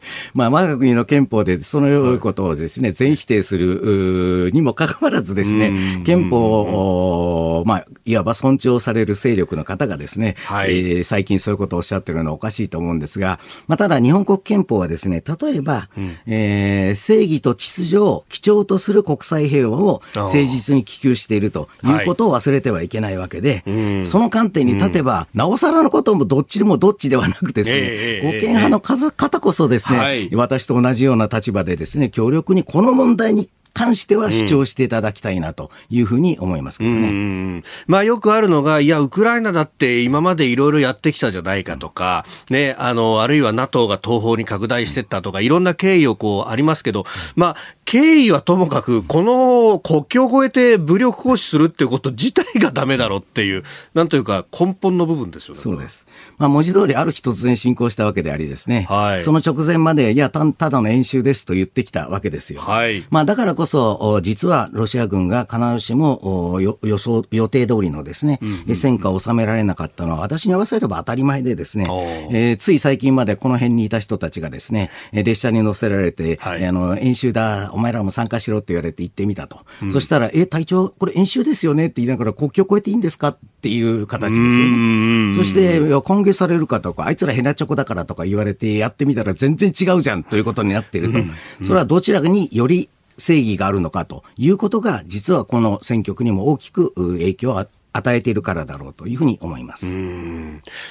[0.34, 37.64] まあ、我が国の憲法でそのようなことをですね、全否定するにもかかわらずですね、憲法を、まあ、いわば尊重される勢力の方がですね、はい、えー、最近そういうことをおっしゃってるのはおかしいと思うんですが、まあ、ただ日本国憲法はですね、例えば、うん、えー、正義と秩序を基調とする国際平和を誠実に希求しているということを忘れてはいけないわけで、はい、その観点に立てば、うん、なおさらのこともどっちでもどっちではなくですね、えー、護憲派の方こそですね、はい、私と同じような立場でですね、強力にこの問題に関しては主張していただきたいなというふうに思いますけどね。
[37.88, 47.06] まあよくあるのが、いや、ウクライナだって今までいろいろやってきたじゃないかとか、ね、あの、あるいは NATO が東方に拡大していったとか、いろんな経緯をこうありますけど、
[47.36, 47.56] まあ、
[47.86, 55.60] 経緯はともかく、この国境を越えて武力行使するっていうこと自体がダメだろうっていう、なんというか根本の部分ですよね。
[55.60, 56.08] そうです。
[56.38, 58.86] まあ文字通りある日突然進行したわけでありですね。
[58.90, 59.22] はい。
[59.22, 62.62] その直前まで、いや、たただの演習ですと言ってきたわけですよ。
[62.62, 63.06] はい。
[63.10, 71.86] まあだからこそ、実はロシア軍が必ずしも予想、予定通りのですね、うんうん、戦果を収められなかったのは、私に合わせれば当たり前でですね、
[72.32, 79.60] えー、つい最近までこの辺にいた人たちがですね、列車に乗せられて、はい、あの、演習だ、前らも参加しろって言われて行ってみたと。
[79.84, 85.36] うん、そしたら、え、隊長、これ演習ですよねって言いながら国境を越えていいんですかっていう形ですよね。
[85.36, 91.20] そして、歓迎されるかとか、あいつらヘナチョコだからとか言われてやってみたら全然違うじゃんということになっていると。
[91.64, 92.90] それはどちらにより
[93.22, 99.98] 正義があるのかということが、実はこの選挙区にも大きく影響を与えているからだろうというふうに思います。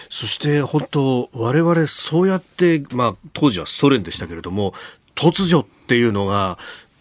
[0.08, 4.74] そして本当、我々そうやって、まあ、当時はソ連でしたけれども、
[5.16, 6.58] 突如っていうのが、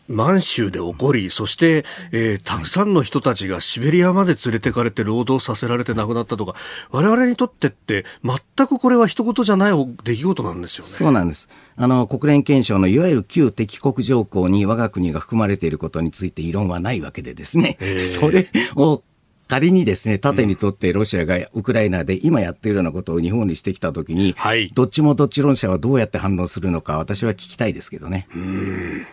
[0.10, 6.56] 満州で起こり、そして、えー、たくさんの人たちがシベリアまで連れてかれて労働させられて亡くなったとか、
[6.90, 10.92] 我々にとってって、全くこれは一言じゃない出来事なんですよね。
[10.92, 11.48] そうなんです。
[11.78, 19.04] あの、国連憲章のいわゆる旧敵国条項に我が国が含まれていることについて異論はないわけでですね、それを
[19.50, 28.28] 仮にですね、縦にとってロシアがウクライナで今やっているようなことを日本にしてきたときに、はい、どっちもどっち論者はどうやって反応するのか、私は聞きたいですけどね。
[28.36, 29.08] うん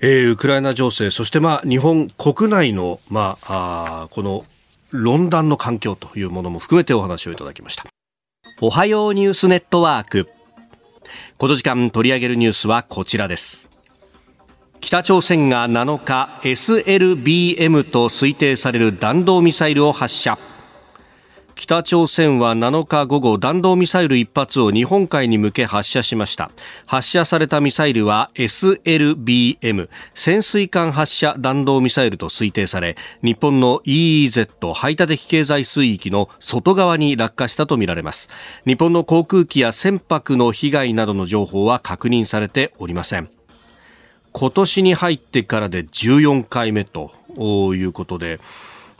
[0.00, 4.44] えー、ウクライナ情勢、そしてまあ日本国内の、まあ、あこの
[4.90, 7.86] 論壇の環境というものも含めてお話をいただきました。
[8.60, 10.28] おはようニュースネットワーク。
[11.38, 13.67] この時間取り上げるニュースはこちらです。
[14.80, 20.38] 北朝鮮が7日 SLBM と推定される弾道ミサイルを発射。
[21.54, 26.52] 北朝鮮は7日午後弾道ミサイル1発を日本海に向け発射しました。
[26.86, 38.30] 発射されたミサイルは SLBM 潜水艦発射弾道ミサイルと推定され日本の EEZ 排他的経済水域の外側に落下したとみられます。
[38.64, 43.37] 日本の航空機や船舶の被害などの情報は確認されておりません。
[44.32, 47.12] 今年に入ってからで14回目と
[47.74, 48.40] いうことで、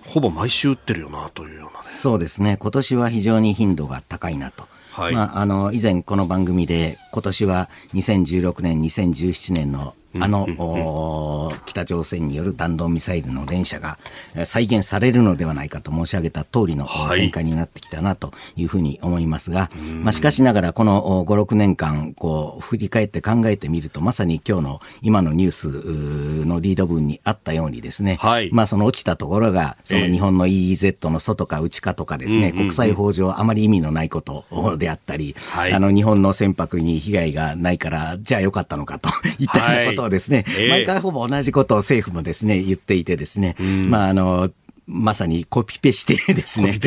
[0.07, 4.67] ほぼ毎週打ってるよなというような、ね、そうですね、今年は非常に頻度が高いなと。
[4.93, 13.99] はい、まあ、あの以前この番組で今年は2016年2017年のあの、北朝鮮による弾道ミサイルの連射が
[14.45, 34.45] 再現されるのではないかと申し上げた通りの展開になってきたなというふうに思いますが、はい、まあ、しかしながらこの5、6年間、こう、振り返って考えてみると、まさに今日の今のニュースのリード文にあったようにですね、はい、まあその落ちたところが、その日本の EEZ の外か内かとかですね、国際法上あまり意味のないこと
[34.77, 43.57] であったり、はい、あの日本の船舶に被害がないから、じゃあよかったのかと いったようなことをですね、えー、毎回ほぼ同じことを政府もですね、言っていてですね、
[43.89, 44.51] まああの、
[44.89, 46.79] まさにコピペして ですね、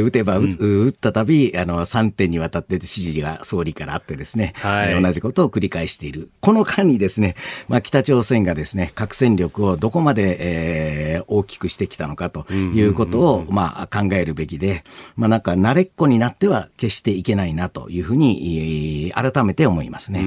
[0.00, 6.30] 打てば打,、打ったたび、あの、3点にわたって指示が総理からあってですね、はい、同じことを繰り返している。
[6.40, 7.34] この間にですね、
[7.68, 14.84] まあ、北朝鮮がですね、核戦力をどこまで、えー、大きくしてきたのかということを、まあ、考えるべきで、
[15.16, 20.20] まあ、なんか、慣れっこになっては決していけないなというふうに、改めて思いますね。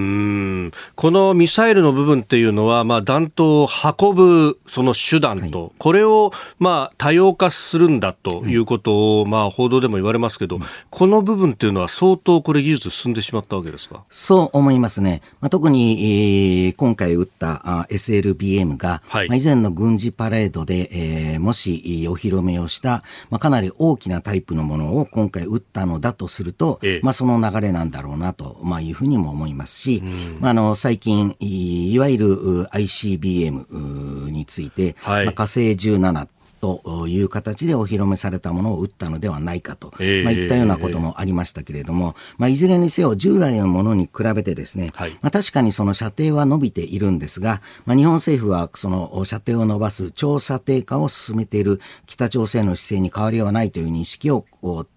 [0.95, 14.03] このミサイルの部分っていうのは、まあ、弾頭を運ぶその手段と、はい、これを、まあ、多様用化するんだということを、まあ、報道でも言われますけど、この部分っていうのは相当これ技術進んでしまったわけですか？
[14.09, 15.21] そう思いますね。
[15.39, 20.89] まあ、特に、えー、今回撃ったあ SLBM が、はい、まあ、以前の軍事パレードで、
[21.33, 30.01] えー、もしお披露目をした、まあ、かなり大きなタイプのものを今回撃ったのだとすると、ええ、まあ、その流れなんだろうなと、まあ、いうふうにも思いますし、
[30.39, 32.27] まあ、あの最近いわゆる
[32.71, 36.27] ICBM について、はい、まあ、火星17
[36.61, 54.45] という形でお披露目されたものを撃ったのではないかと、えー、まあ、いったようなこともありましたけれども、まあ、いずれにせよ従来のものに比べてですね、はい、まあ、確かにその射程は伸びているんですが、まあ、日本政府はその射程を伸ばす超射程化を進めている北朝鮮の姿勢に変わりはないという認識を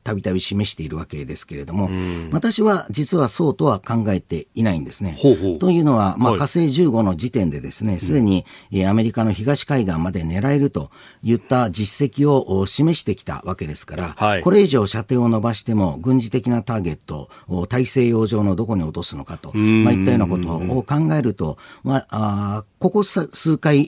[0.05, 1.89] たびたび示しているわけですけれども、
[2.31, 5.17] 私は実はそうとは考えていないんですね。
[5.19, 5.59] ほうほう。
[5.59, 8.45] というのは、まあ、火星15の時点でですね、すでに、
[8.87, 10.91] アメリカの東海岸まで狙えると
[11.23, 23.87] いった実績を示してきたわけですから、はい、これ以上射程を伸ばしても軍事的なターゲットを大西洋上のどこに落とすのかと、まあ、いったようなことを考えると、まあ、あここ数回、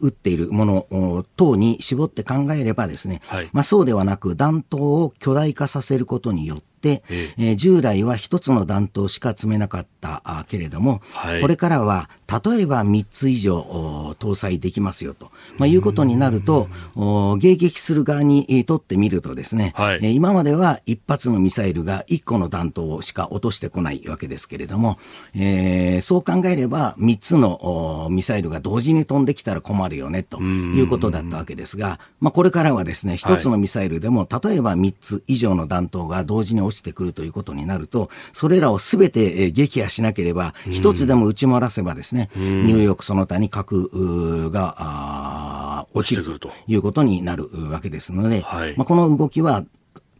[0.00, 24.98] 撃っているもの等に絞って考えればですね、はい、まあ、そうではなく弾頭を巨大化させることによって、えー、従来は一つの弾頭しか積めなかったけれども、はい、これからは例えば3つ以上搭載できますよと、まあ、いうことになると、迎撃する側にとってみるとですね、はい、今までは一発のミサイルが1個の弾頭しか落としてこないわけですけれども、
[25.34, 46.50] えー、そう考えれば3つのミサイルが同時に飛んできたら困るよねということだったわけですが、まあ、これからはですね、1つのミサイルでも、例えば3つ以上の弾頭が同時に落ちてくるということになると、それらをすべて撃破しなければ、一つでも打ち漏らせばですね、ニューヨークその他に核が落ちると。
[46.66, 49.64] いうことになるわけですので、はい、まあ、この動きは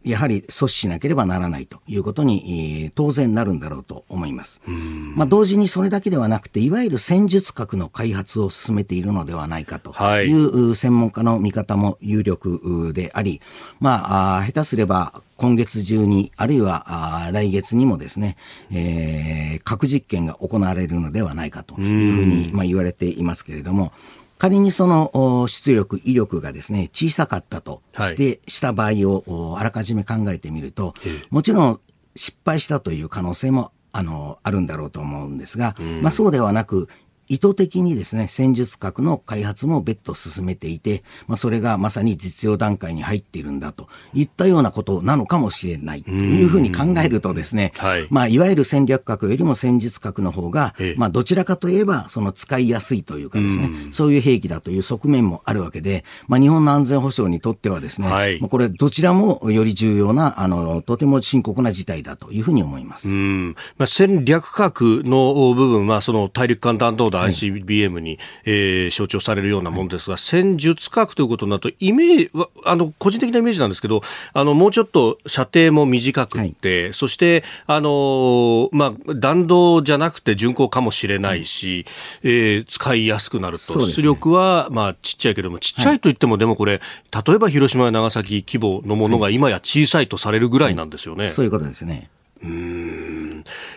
[0.03, 4.61] やはり阻止しなければならないということに、えー、当然なるんだろうと思います。
[4.65, 13.41] まあ、同時にそれだけではなくて、いわゆる戦術核の開発を進めているのではないかという専門家の見方も有力であり、
[13.79, 18.35] まあ、下手すれば今月中に、あるいは来月にもですね、
[18.71, 23.93] えー、核実験が行われるのではないかというふうに、まあ、言われていますけれども、
[24.39, 30.95] 仮にその出力、威力がですね、小さかったとして、はい、した場合をあらかじめ考えてみると、
[31.29, 31.79] もちろん
[32.15, 36.87] 失敗したという可能性もあの、あるんだろうと思うんですが、まあそうではなく、
[37.29, 63.09] 意図的にですね、戦術核の開発も別途進めていて、まあ、それがまさに実用段階に入っているんだといったようなことなのかもしれないというふうに考えるとですね、はい、まあ、いわゆる戦略核よりも戦術核の方が、まあ、どちらかといえば、その使いやすいというかですね、そういう兵器だという側面もあるわけで、まあ、日本の安全保障にとってはですね、はい、これどちらもより重要な、あの、とても深刻な事態だというふうに思います。
[63.09, 63.53] ま
[63.83, 72.31] あ、戦略核の部分は、その大陸間弾道弾 ICBM に、えー、象徴されるようなものですが、戦術核ということになると、イメージ
[72.65, 74.01] あの個人的なイメージなんですけど、
[74.33, 81.85] あのもうちょっと射程も短くて、はい、そしてあの、まあ、弾道じゃなくて巡航かもしれないし、
[82.23, 86.81] うん、えー、使いやすくなると、出力は、まあ、ちっちゃいけども、ちっちゃいといっても、でもこれ、
[87.25, 91.27] 例えば広島や長崎規模のものが今や小さいとされるぐらいなんですよね。
[91.27, 92.09] そういうことですね。
[92.43, 93.08] うん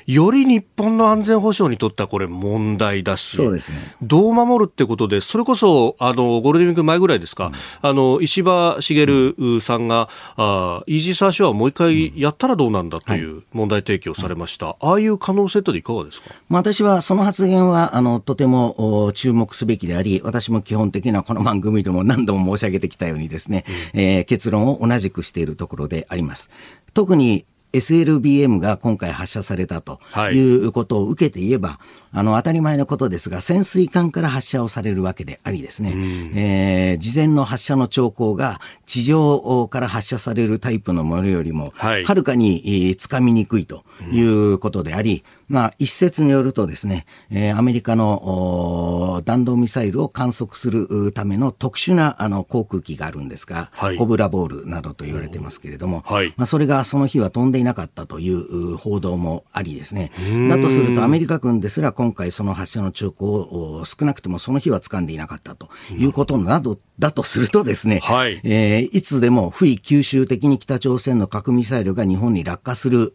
[0.07, 26.51] より日本の安全保障にとってはこれ問題だし、そうですね、どう守るってことで、それこそあのゴールデンウィーク前ぐらいですか、うん、あの石破茂さんが、うん、あイージーサーショアをもう一回やったらどうなんだという問題提起をされました、はい、ああいう可能性っていかがですか、まあ、私はその発言はあのとても注目すべきであり、私も基本的なこの番組でも何度も申し上げてきたようにですね、うん、えー、結論を同じくしているところであります。
[26.95, 30.01] 特に SLBM が今回発射されたと
[30.33, 30.53] い。
[30.53, 31.79] うことを受けて言えば、はい、
[32.13, 35.95] あの、当たり前のことですが、潜水艦から発射をされるわけでありですね、
[36.35, 60.11] えー、事前の発射の兆候が地上から発射されるタイプのものよりも、はるかにつかみにくいということであり、まあ、一説によるとですね、えー、アメリカの弾道ミサイルを観測するための特殊なあの航空機があるんですが、はい、コブラボールなどと言われてますけれども、はい、まあ、それがその日は飛んでいなかったという報道もありですね、
[60.49, 73.13] だとするとアメリカ軍ですら今回その発射の兆候を少なくともその日は掴んでいなかったということなどだとするとですね、はい、えー、いつでも不意吸収的に北朝鮮の核ミサイルが日本に落下する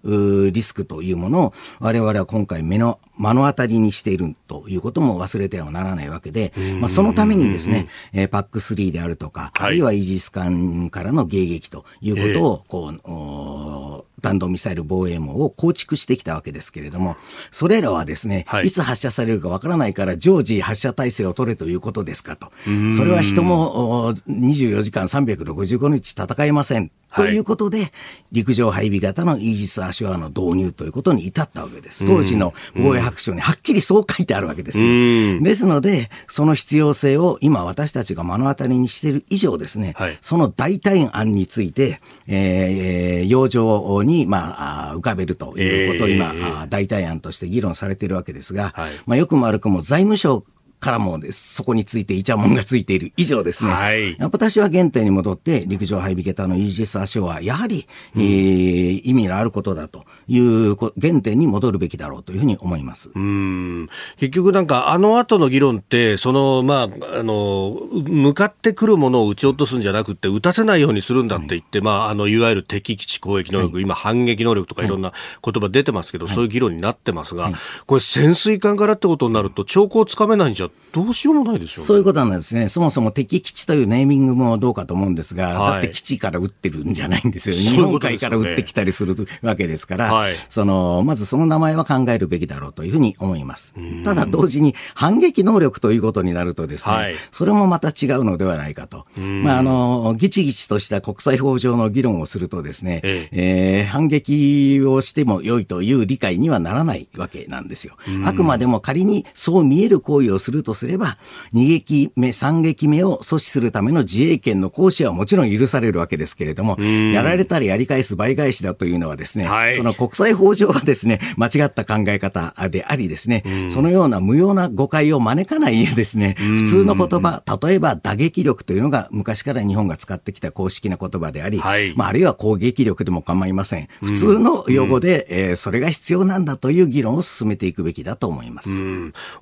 [0.51, 17.17] リスクというものを我々は今回目の目の当たりにしているということも忘れてはならないわけで、まあ、そのためにですね、えー、パック3であるとか、はい、あるいはイージス艦からの迎撃ということを、こう、弾道ミサイル防衛網を構築してきたわけですけれども、
[17.51, 22.51] それらはですね、はい、いつ発射されるかわからないから常時発射体制を取れということですかと。
[22.95, 26.91] それは人も24時間365日戦えません。
[27.15, 27.91] ということで、
[28.31, 32.05] 陸上配備型のイージス・アショアの導入ということに至ったわけです。
[32.05, 35.41] 当時の防衛白書にはっきりそう書いてあるわけですよ。
[35.41, 50.43] ですので、その必要性を今私たちが目の当たりにしている以上ですね、はい、その代替案について、えー、洋上に、まあ、浮かべるということを今、えー、代替案として議論されているわけですが、はい、まあ、よくも悪くも財務省
[50.79, 63.09] からもそこについてイチャモンがついている以上ですね、はい、私は原点に戻って陸上配備型のイージス・アショはやはり、うん、えー、意味のあることだという原点に戻るべきだろうというふうに思います。
[63.15, 63.89] うん。
[64.17, 75.13] 結局なんかあの後の議論ってそのまああの向かってくるものを撃ち落とすんじゃなくて撃たせないようにするんだって言って、はい、まああのいわゆる敵基地攻撃能力、はい、今反撃能力とかいろんな
[75.43, 77.51] 言葉出てますけど、そういう議論になってますが、
[77.85, 82.69] これ潜水艦からってことになると兆候つかめないんじゃどうしようもないですよ、ね、そういうことなんですね。
[82.69, 87.55] そもそも敵基地というネーミングもどうかと思うんですが、はい、だって基地から撃ってるんじゃないんですよ。
[87.55, 93.75] 日本海から撃ってきたりするわけですから、はい、その、まずその名前は考えるべきだろうというふうに思います。
[94.03, 99.05] ただ同時に反撃能力ということになるとですね、はい、それもまた違うのではないかと。
[99.17, 107.97] まあ、あの、ギチギチとした国際法上の議論をするとですね、ええー、反撃をしても良いという理解にはならないわけなんですよ。
[108.25, 111.17] あくまでも仮にそう見える行為をするとすれば、
[111.53, 123.43] 2撃目、3撃目を阻止するための自衛権の行使はもちろん許されるわけですけれども、やられたらやり返す倍返しだというのはですね、はい、その国際法上はですね、間違った考え方でありですね、
[123.73, 133.87] そのような無用な誤解を招かないですね、普通の言葉、例えば打撃力というのが昔から日本が使ってきた公式な言葉であり、はい、まあ、あるいは攻撃力でも構いません。
[134.01, 138.69] 普通の用語で、えー、それが必要なんだという議論を進めていくべきだと思います。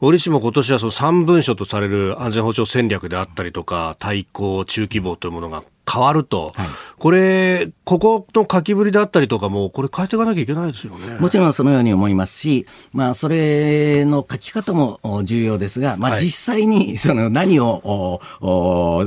[0.01, 5.61] 折しも今年はその3文書とされる安全保障戦略であったりとか、対抗中規模というものが
[5.91, 6.67] 変わると、はい、
[6.97, 11.17] これ、ここの書きぶりであったりとかも、これ変えていかなきゃいけないですよね。
[11.19, 18.21] もちろんそのように思いますし、まあ、それの書き方も重要ですが、まあ、実際に その何を、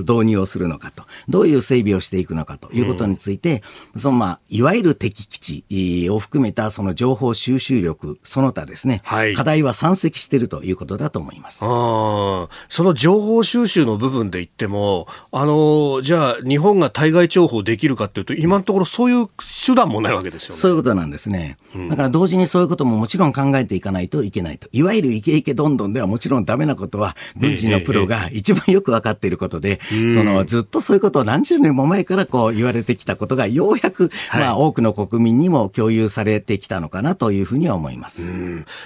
[0.06, 3.62] 導入をするのかと、どういう整備をしていくのかということについて、
[3.94, 11.64] うん、そのまあ、いわゆる敵基地を含めたその情報収集力、その他ですね、はい、課題は山積しているということだと思います。
[11.64, 19.26] あその情報収集の部分で言っても、あの、じゃあ、日本本が対外情報できるかというと、今のところそういう
[19.66, 20.60] 手段もないわけですよね。
[20.60, 21.56] そういうことなんですね。
[21.88, 24.68] だから同時にそういうことももちろん考えていかないといけないと。
[24.72, 29.80] いわゆるイケイケどんどんではもちろんダメなことは、軍事のプロが一番よく分かっていることで、
[30.14, 38.30] そのずっとそういうことを何十年も前からこう言われてきたことが、ようやく、まあ多くの国民にも共有されてきたのかなというふうには思います。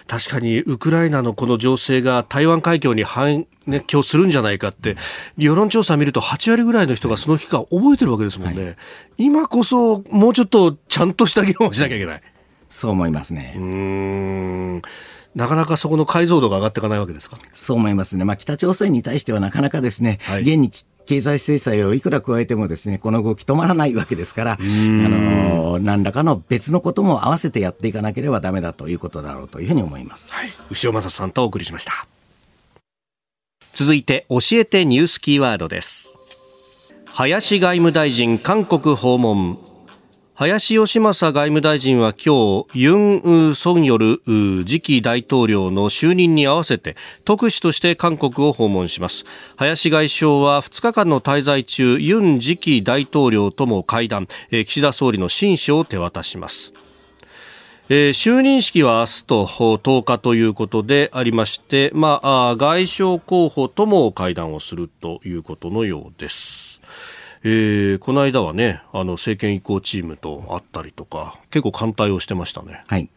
[0.07, 4.97] 確かにウクライナのこの情勢が台湾海峡に反熱狂するんじゃないかって、
[5.37, 8.77] 世論調査見ると8割ぐらいの人がその期間覚えてるわけですもんね、はい、
[9.17, 12.23] 今こそもうちょっとちゃんとした議論をしなきゃいけない。
[12.69, 13.55] そう思いますね。
[13.57, 14.83] うん
[15.35, 17.39] なかなかそこの解像度が上がっていかないわけですか？
[17.55, 18.25] そう思いますね。
[18.25, 20.71] まあ、北朝鮮に対してはなかなかですね、はい、現に
[21.07, 30.33] 経済制裁をいくら加えてもですね、この動き止まらないわけですから、あの、何らかの別のことも合わせてやっていかなければダメだということだろうというふうに思います。
[30.33, 30.51] はい。
[30.71, 32.07] 牛尾正さんとお送りしました。
[33.75, 36.02] 続いて、教えてニュースキーワードです。
[37.15, 39.59] 林外務大臣韓国訪問。
[40.35, 44.23] 林芳正外務大臣は今日ユン・ソンヨル
[44.65, 46.97] 次期大統領の就任に合わせて
[47.27, 49.27] 特使として韓国を訪問します。
[49.57, 56.73] 林外相は2日間の滞在中ユン次期大統領とも会談岸田総理の親書を手渡します。
[57.91, 66.72] えー、就任式は明日と10日ということでありまして、まあ、外相候補とも会談をするということのようです。
[67.45, 72.85] えー、この間はね、あの政権移行チームと会ったりとか、結構艦隊をしてましたね。
[72.87, 73.09] はい。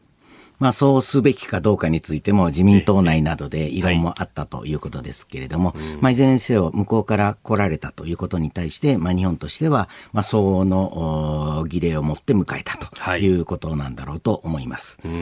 [0.60, 15.00] まあ、そうすべきかどうかについても自民党内などで異論もあったということですけれども、はい、まあ、いずれにせよ向こうから来られたということに対して、まあ、日本としては、まあ、相応の儀礼を持って迎えたということなんだろうと思います。
[15.04, 15.16] はい、え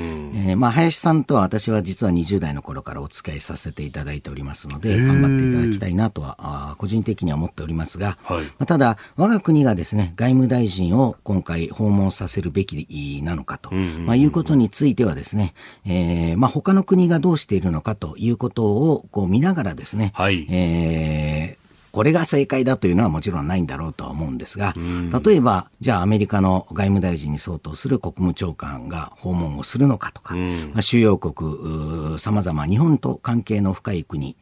[0.53, 15.22] ー、まあ、林さんとは私は実は20代の頃からお付き合いさせていただいておりますので、頑張っていただきたいなとは、あ個人的には思っておりますが、はい、まあ、ただ、我が国がですね、外務大臣を今回訪問させるべきなのかと、まあ、いうことについてはですね、
[15.85, 21.63] えー、まあ、他の国がどうしているのかということをこう見ながらですね、はい、えー
[21.93, 24.73] これが正解だというのはもちろんないんだろうとは思うんですが、
[25.23, 34.35] 例えば、じゃあアメリカの外務大臣に相当する国務長官が訪問をするのかとか、まあ、主要国、さまざま日本と関係の深い国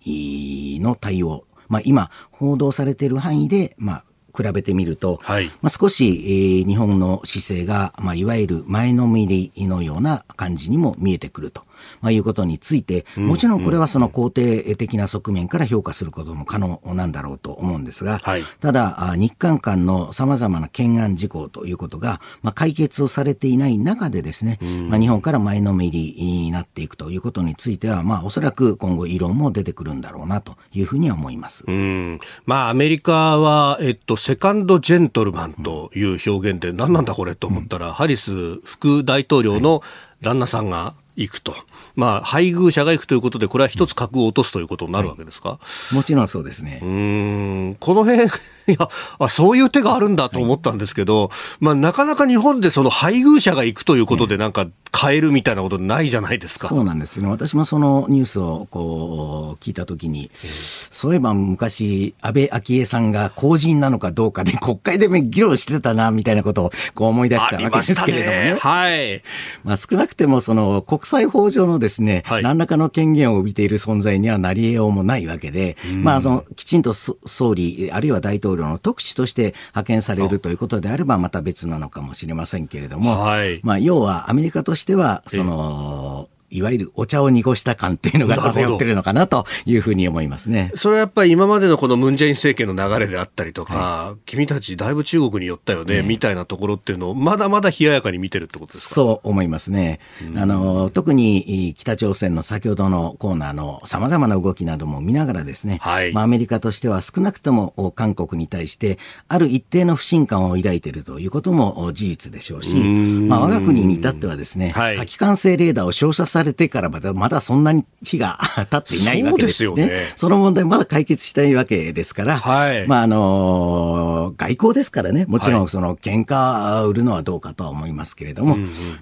[0.79, 4.03] の対応、まあ、今、報道されている範囲で、まあ、
[4.35, 11.63] 比べてみると、はい、まあ、少し、えー、日本の姿勢が、まあ、いわゆる前のめりのような感じにも見えてくると。
[12.01, 24.59] まあ、いうことについて、もちろんこれはその肯定的な側面から評価することも可能なんだろうと思うんですが、はい、ただ、日韓間の様々な懸案事項ということが、まあ、解決をされていない中でですね、
[24.89, 31.63] まあ、日本から前のめりになっていくということについては、まあ、おそらく今後、異論も出てくるんだろうなというふうには思います。
[31.67, 32.19] うん。
[32.45, 39.81] まあ、アメリカは、えっと、セカンドジェントルマンという表現で、何なんだこれと思ったら、うん、ハリス副大統領の
[40.21, 41.53] 旦那さんが、行くと、
[41.95, 45.59] まあ、配偶者が行くということで、これは一つ格を落とすということになるわけですか、は
[45.91, 46.79] い、もちろんそうですね。
[46.81, 48.27] うんこの辺
[48.67, 48.89] いや
[49.19, 51.29] あ、そういう手があるんだと思ったんですけど、はい、
[51.59, 54.67] まあ、なかなか日本でその配偶者が行くということで、なんか
[54.97, 56.67] 変えるみたいなことないじゃないですか。
[56.67, 68.55] そうなんですよ、ね、私もそのニュースをこう聞いたときに、そういえば昔、安倍昭恵さんが公人なのかどうかで、国会で議論してたなみたいなことをこう思い出したわけですけれどもね。
[68.59, 69.21] はい。
[69.63, 90.69] まあ、少なくてもその国際法上のですね、はい、何らかの権限を帯びている存在にはなり得ようもないわけで、まあ、そのきちんと総理、あるいは大統領の特使として派遣されるということであれば、また別なのかもしれませんけれども、はい、まあ、要はアメリカとしては、その、いわゆるお茶を濁した感っていうのが漂ってるのかなというふうに思いますね。
[90.75, 98.95] それはやっぱり今までのこのムン・ジェイン政権の流れであったりとか、はい、君たちだいぶ中国に寄ったよね、ねみたいなところっていうのをまだまだ冷ややかに見てるってことですか？
[98.95, 99.99] そう思いますね。
[100.35, 118.39] あの、特に北朝鮮の先ほどのコーナーの様々な動きなども見ながらですね、はい、まあアメリカとしては少なくとも韓国に対してある一定の不信感を抱いているということも事実でしょうし、まあ我が国に至ってはですね、はい、火器管制レーダーを照射されてからまたまだそんなに日が
[118.69, 119.69] 経っていないわけですね。
[119.69, 128.57] そねその問題まだ解決したいわけですから、はい、まああの外交ですからね、もちろんその喧嘩売るのはどうかとは思いますけれども、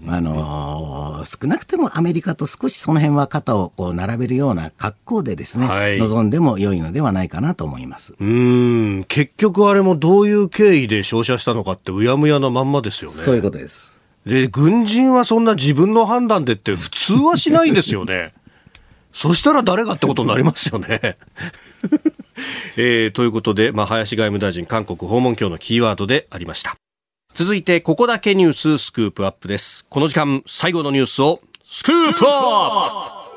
[0.07, 8.15] あの少なくてもアメリカと少しその辺は肩をこう並べるような格好でですね、はい、望んでも良いのではないかなと思います。
[8.19, 13.17] うん、結局あれもどういう経緯で照射したのかってうやむやなまんまですよね。
[13.17, 13.98] そういうことです。
[14.29, 18.31] で、軍人はそんな自分の判断でって普通はしないですよね。
[19.11, 21.17] そしたら誰がってことになりますよね。
[22.77, 26.75] えー、ということで、まあ、林外務大臣、韓国訪問協のキーワードでありました。
[27.33, 29.87] 続いて、ここだけニューススクープアップです。
[29.89, 33.29] この時間、最後のニュースを、スクープアップ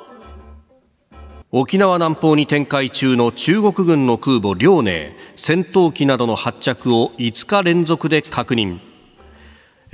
[1.53, 8.92] 沖縄南方に展開中の中国軍の空母遼寧戦闘機などの発着を5日連続で確認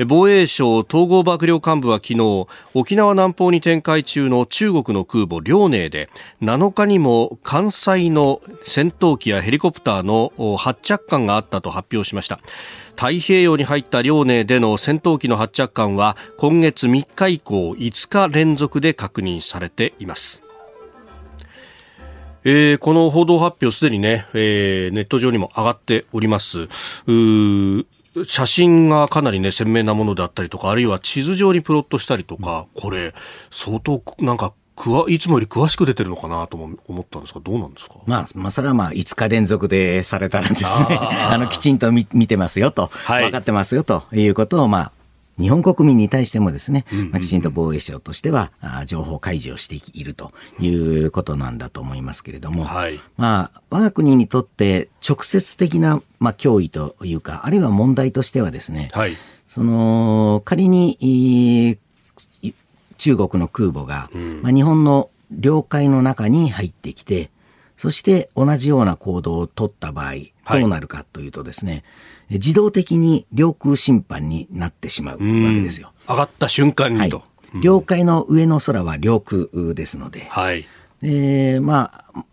[0.07, 6.09] 防衛省統合幕僚幹部は昨日沖縄南方に展開中の中国の空母遼寧で
[6.40, 12.38] 7日にも関西の戦闘機やヘリコプターの発着艦があったと発表しました
[12.90, 20.44] 太平洋に入った遼寧での戦闘機の発着艦は今月3日以降5日連続で確認されています
[22.44, 26.68] えー、この報道発表すでにね、えー、ネット上にも上がっております。
[28.25, 33.14] 写真がかなりね、鮮明なものであったりとか、あるいは地図上にプロットしたりとか、これ、
[33.51, 37.97] 相当、なんか、くわいつもより詳しく出てるのかなとも思ったんですが、どうなんですか？
[38.07, 44.93] まあ、まあ、それはまあ、5日連続でされたらですね、あの、きちんと見見てますよと、はい、分かってますよということを、まあ、
[45.39, 48.51] 日本国民に対してもですね、まあ、きちんと防衛省としては、
[48.86, 59.16] 情報開示をしているということなんだと思いますけれども、はい、まあ、我が国にとって直接的な、まあ、脅威というか、あるいは問題としてはですね、はい、
[59.47, 61.78] その、仮に、
[62.99, 67.30] 中国の空母が、うん、まあ、日本の領海の中に入ってきて、
[67.76, 70.14] そして同じような行動を取った場合、
[70.59, 71.84] どうなるかというとですね、はい
[72.31, 75.93] 自動的に領空侵犯になってしまうわけですよ。
[76.09, 77.18] 上がった瞬間にと。
[77.18, 77.24] は
[77.55, 80.66] い、領海の上の空は領空ですので、はい。
[81.01, 82.24] で、まあ、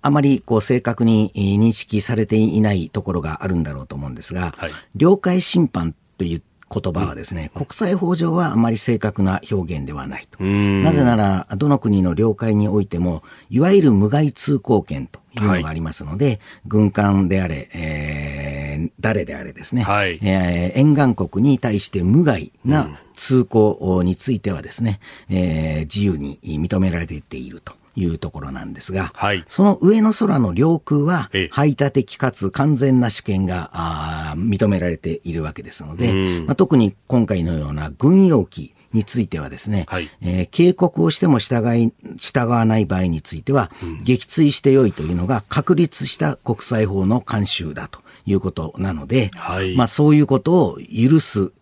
[0.00, 6.42] あまりこう正確に認識されていないところがあるんだろうと思うんですが、はい、領海侵犯という
[6.72, 10.42] 言葉はですね、国際法上はあまり正確な表現ではないと。
[10.42, 27.81] なぜなら、どの国の領海においても、いわゆる無害通行権というのがありますので、はい、軍艦であれ、えー、誰であれですね、はい、えー、沿岸国に対して無害な通行についてはですね、えー、自由に認められていると。
[27.94, 29.44] いうところなんですが、はい。
[29.48, 40.10] その上の空の領空はええ、排他的かつ完全な主権があー認められているわけですので、まあ、特に今回のような軍用機についてはですね、はい。
[40.22, 43.70] えー警告をしても従い、従わない場合については、
[44.04, 49.76] 撃墜してよいというのが確立した国際法の慣習だということなので、はい。
[49.76, 51.52] まあそういうことを許す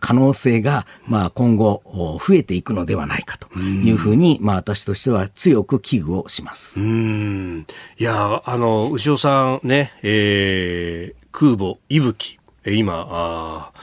[0.00, 6.80] 可能性が、まあ今後お増えていくのではないかというふうに、まあ私としては強く危惧をします。
[6.80, 7.66] うーん。
[7.98, 13.78] いやあの牛尾さんね、えー空母いぶきえー今あー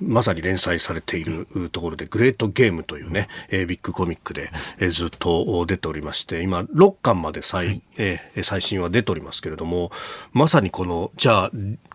[0.00, 9.90] まさに連載されているところで、グレートゲームというね、えービッグコミックで、えーずっと出ておりまして、今、6巻まで最、えー最新は出ておりますけれども、
[10.32, 11.50] まさにこの、じゃあ、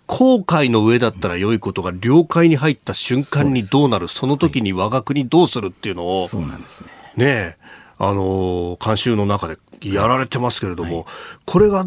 [0.07, 6.89] 航海の上だったら良いことが領海に入った瞬間にどうなる、その時に我が国どうするっていうのを、そうなんですね。
[7.17, 7.57] ねえ、
[7.97, 11.05] あのー監修の中でやられてますけれども、
[11.45, 11.85] これが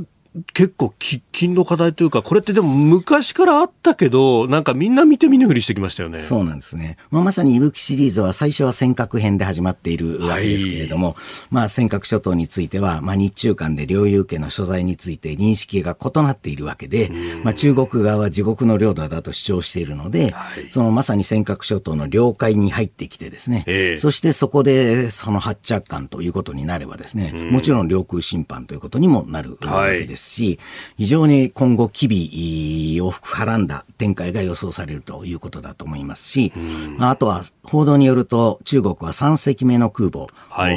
[0.54, 6.18] 結構喫緊の課題というか、これってでも昔からあったけど、なんかみんな見て見ぬふりしてきましたよね。
[6.18, 6.96] そうなんですね。
[7.10, 11.16] まあ、まさに伊吹シリーズは最初は尖閣編で始まっているわけですけれども、
[11.50, 17.10] まあ尖閣諸島については、まあ日中間で領有権の所在について認識が異なっているわけで、
[17.44, 20.68] まあ中国側は自国の領土だと主張しているので、はい。
[20.70, 23.98] そのまさに尖閣諸島の領海に入ってきてですね、ええ。
[23.98, 30.58] そしてそこでその発着艦ということになればですね、もちろん領空侵犯ということにもなるわけですし、
[30.96, 36.52] 非常に今後、機微をはらんだ展開が予想されるということだと思いますし、
[36.98, 40.76] まああとは報道によると、中国は3隻目の空母はい。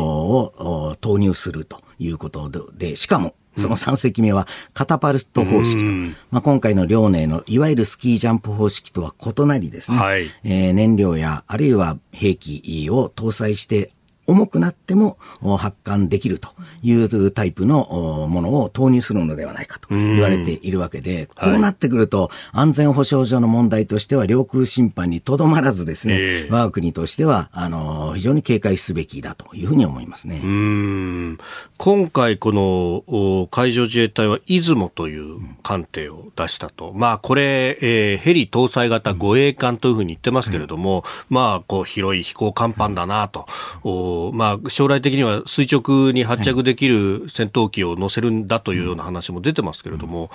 [1.02, 5.86] 投入するということで、でしかも、その3隻目はカタパルト方式と、
[6.30, 10.30] まあ、今回の遼寧のいわゆるスキージャンプ方式とは異なりですね、はい。
[10.44, 13.92] えー燃料やあるいは兵器を搭載して
[14.28, 16.50] 重くなってもお発艦できると
[16.82, 26.52] いうタイプのおものを投入するのではないかと言われているわけで、こうなってくると安全保障上の問題としては領空侵犯にとどまらずですね、ええ。
[26.52, 30.42] 我が国としてはあの非常に警戒すべきだというふうに思いますね。
[30.44, 30.48] うー
[31.34, 31.38] ん。
[31.78, 43.46] 今回、このお海上自衛隊は出雲という艦艇を出したと、まあ、これ、えーヘリ搭載型護衛艦というふうに言ってますけれども、まあ、こう広い飛行甲板だなと、
[44.34, 50.30] まあ、将来的には垂直に発着できる戦闘機を載せるんだというような話も出てますけれども、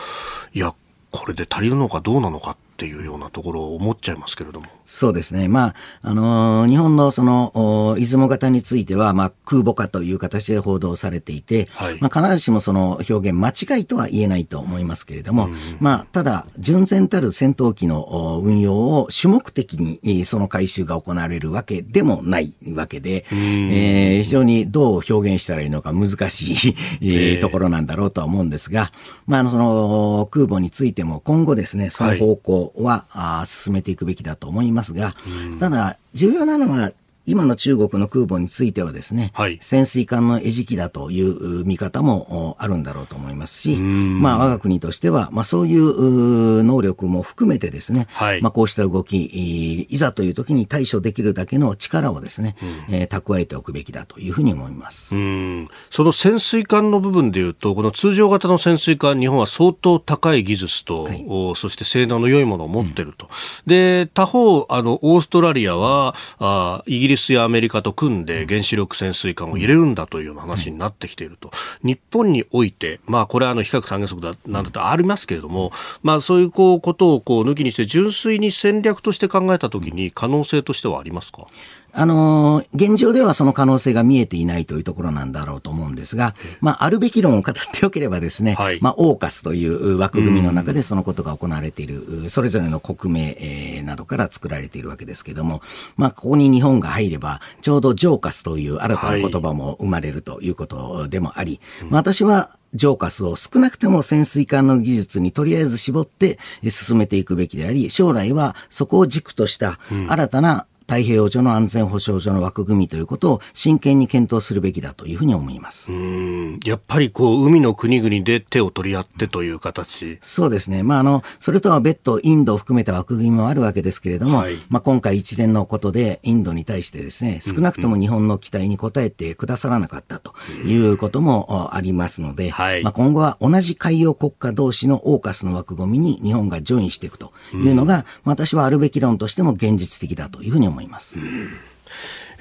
[0.53, 0.75] いや、
[1.11, 4.67] これで足りるのかどうなのかっていうようなところを思っちゃいますけれども。
[4.87, 5.49] そうですね。
[5.49, 7.53] まあ、あのー日本のその、
[7.93, 11.99] お出雲型については、まあ、空母化という形で報道されていて、はい。
[12.01, 27.37] まあ、必ずしもその表現間違いとは言えないと思いますけれども、まあ、ただ、純然たる戦闘機のお運用を主目的に、えーその回収が行われるわけでもないわけで、えー非常にどう表現したらいいのか難しい、えーええ。
[27.39, 28.91] ところなんだろうとは思うんですが、
[29.27, 35.15] まあ、あの、その空母についても今後ですね、その方向は、あ進めていくべきだと思いますが、
[35.59, 36.93] ただ、重要なのは、
[37.27, 39.59] 今の中国の空母についてはですね、はい。
[39.61, 48.43] 潜水艦の餌食だというう見方もおあるんだろうと思いますし、まあ我が国としては、まあそういうう能力も含めてですね、はい。
[48.43, 52.57] まあこうした動き、いいざという時に対処できるだけの力をですね、
[52.89, 55.17] えー蓄えておくべきだというふうに思います。
[55.17, 55.69] うん。
[55.91, 63.29] その潜水艦の部分でいうと、この通常型の潜水艦、日本は相当高い技術と、おそして性能の良いものを持っていると。
[63.67, 71.51] で、他方、あの、オーストラリアは、あイギリスやアメリカと組んで原子力潜水艦を入れるんだというような話になってきていると。
[71.83, 81.47] 日本において、まあ、これはあの、比較三原則だ、なんだとありますけれども、まあ、そういうこう、ことをこう、抜きにして、純粋に戦略として考えたときに、可能性としてはありますか？
[81.93, 88.79] あのー現状ではその可能性が見えていないというところなんだろうと思うんですが、まあ、あるべき論を語ってよければですね、はい。
[88.81, 95.63] まあ、オーカスという枠組みの中でそのことが行われている、それぞれの国名、えーなどから作られているわけですけども、
[95.97, 115.93] まあ、ここに日本が入れば、ちょうどジョーカスという新たな言葉も生まれるということでもあり、まあ私は、ジョーカスを少なくても潜水艦の技術にとりあえず絞ってえ進めていくべきであり、将来はそこを軸とした新たな太平洋上の安全保障上の枠組みということを真剣に検討するべきだというふうに思います。
[115.93, 120.19] うんやっぱりこう海の国々で手を取り合ってという形。
[120.21, 120.83] そうですね。
[120.83, 130.35] まあ、あの、それとは別途インドを含めた枠組みもあるわけですけれども、はいまあ、今回一連のことでインドに対してですね、少なくとも日本の期待に応えてくださらなかったと
[130.65, 140.80] いうこともおありますので、はいまあ、今後は同じ海洋国家同士のオーカスの枠組みに日本がジョインしていくというのが、私はあるべき論としても現実的だというふうに思います。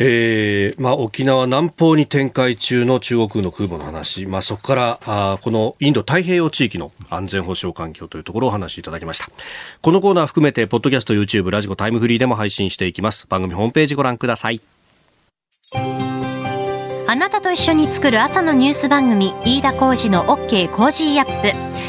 [0.02, 9.30] えーまあ、沖縄南方に展開中の中国の空母の話、まあ、そこからあこのインド太平洋地域の安全保障環境というところをお話しいただきました。
[9.82, 13.28] このコーナー含めてポッドキャスト YouTube ラジコタイムフリーでも配信していきます。
[13.28, 14.62] 番組ホームページご覧ください。
[17.08, 21.89] あなたと一緒に作る朝のニュース番組飯田浩二の OK コージーアップ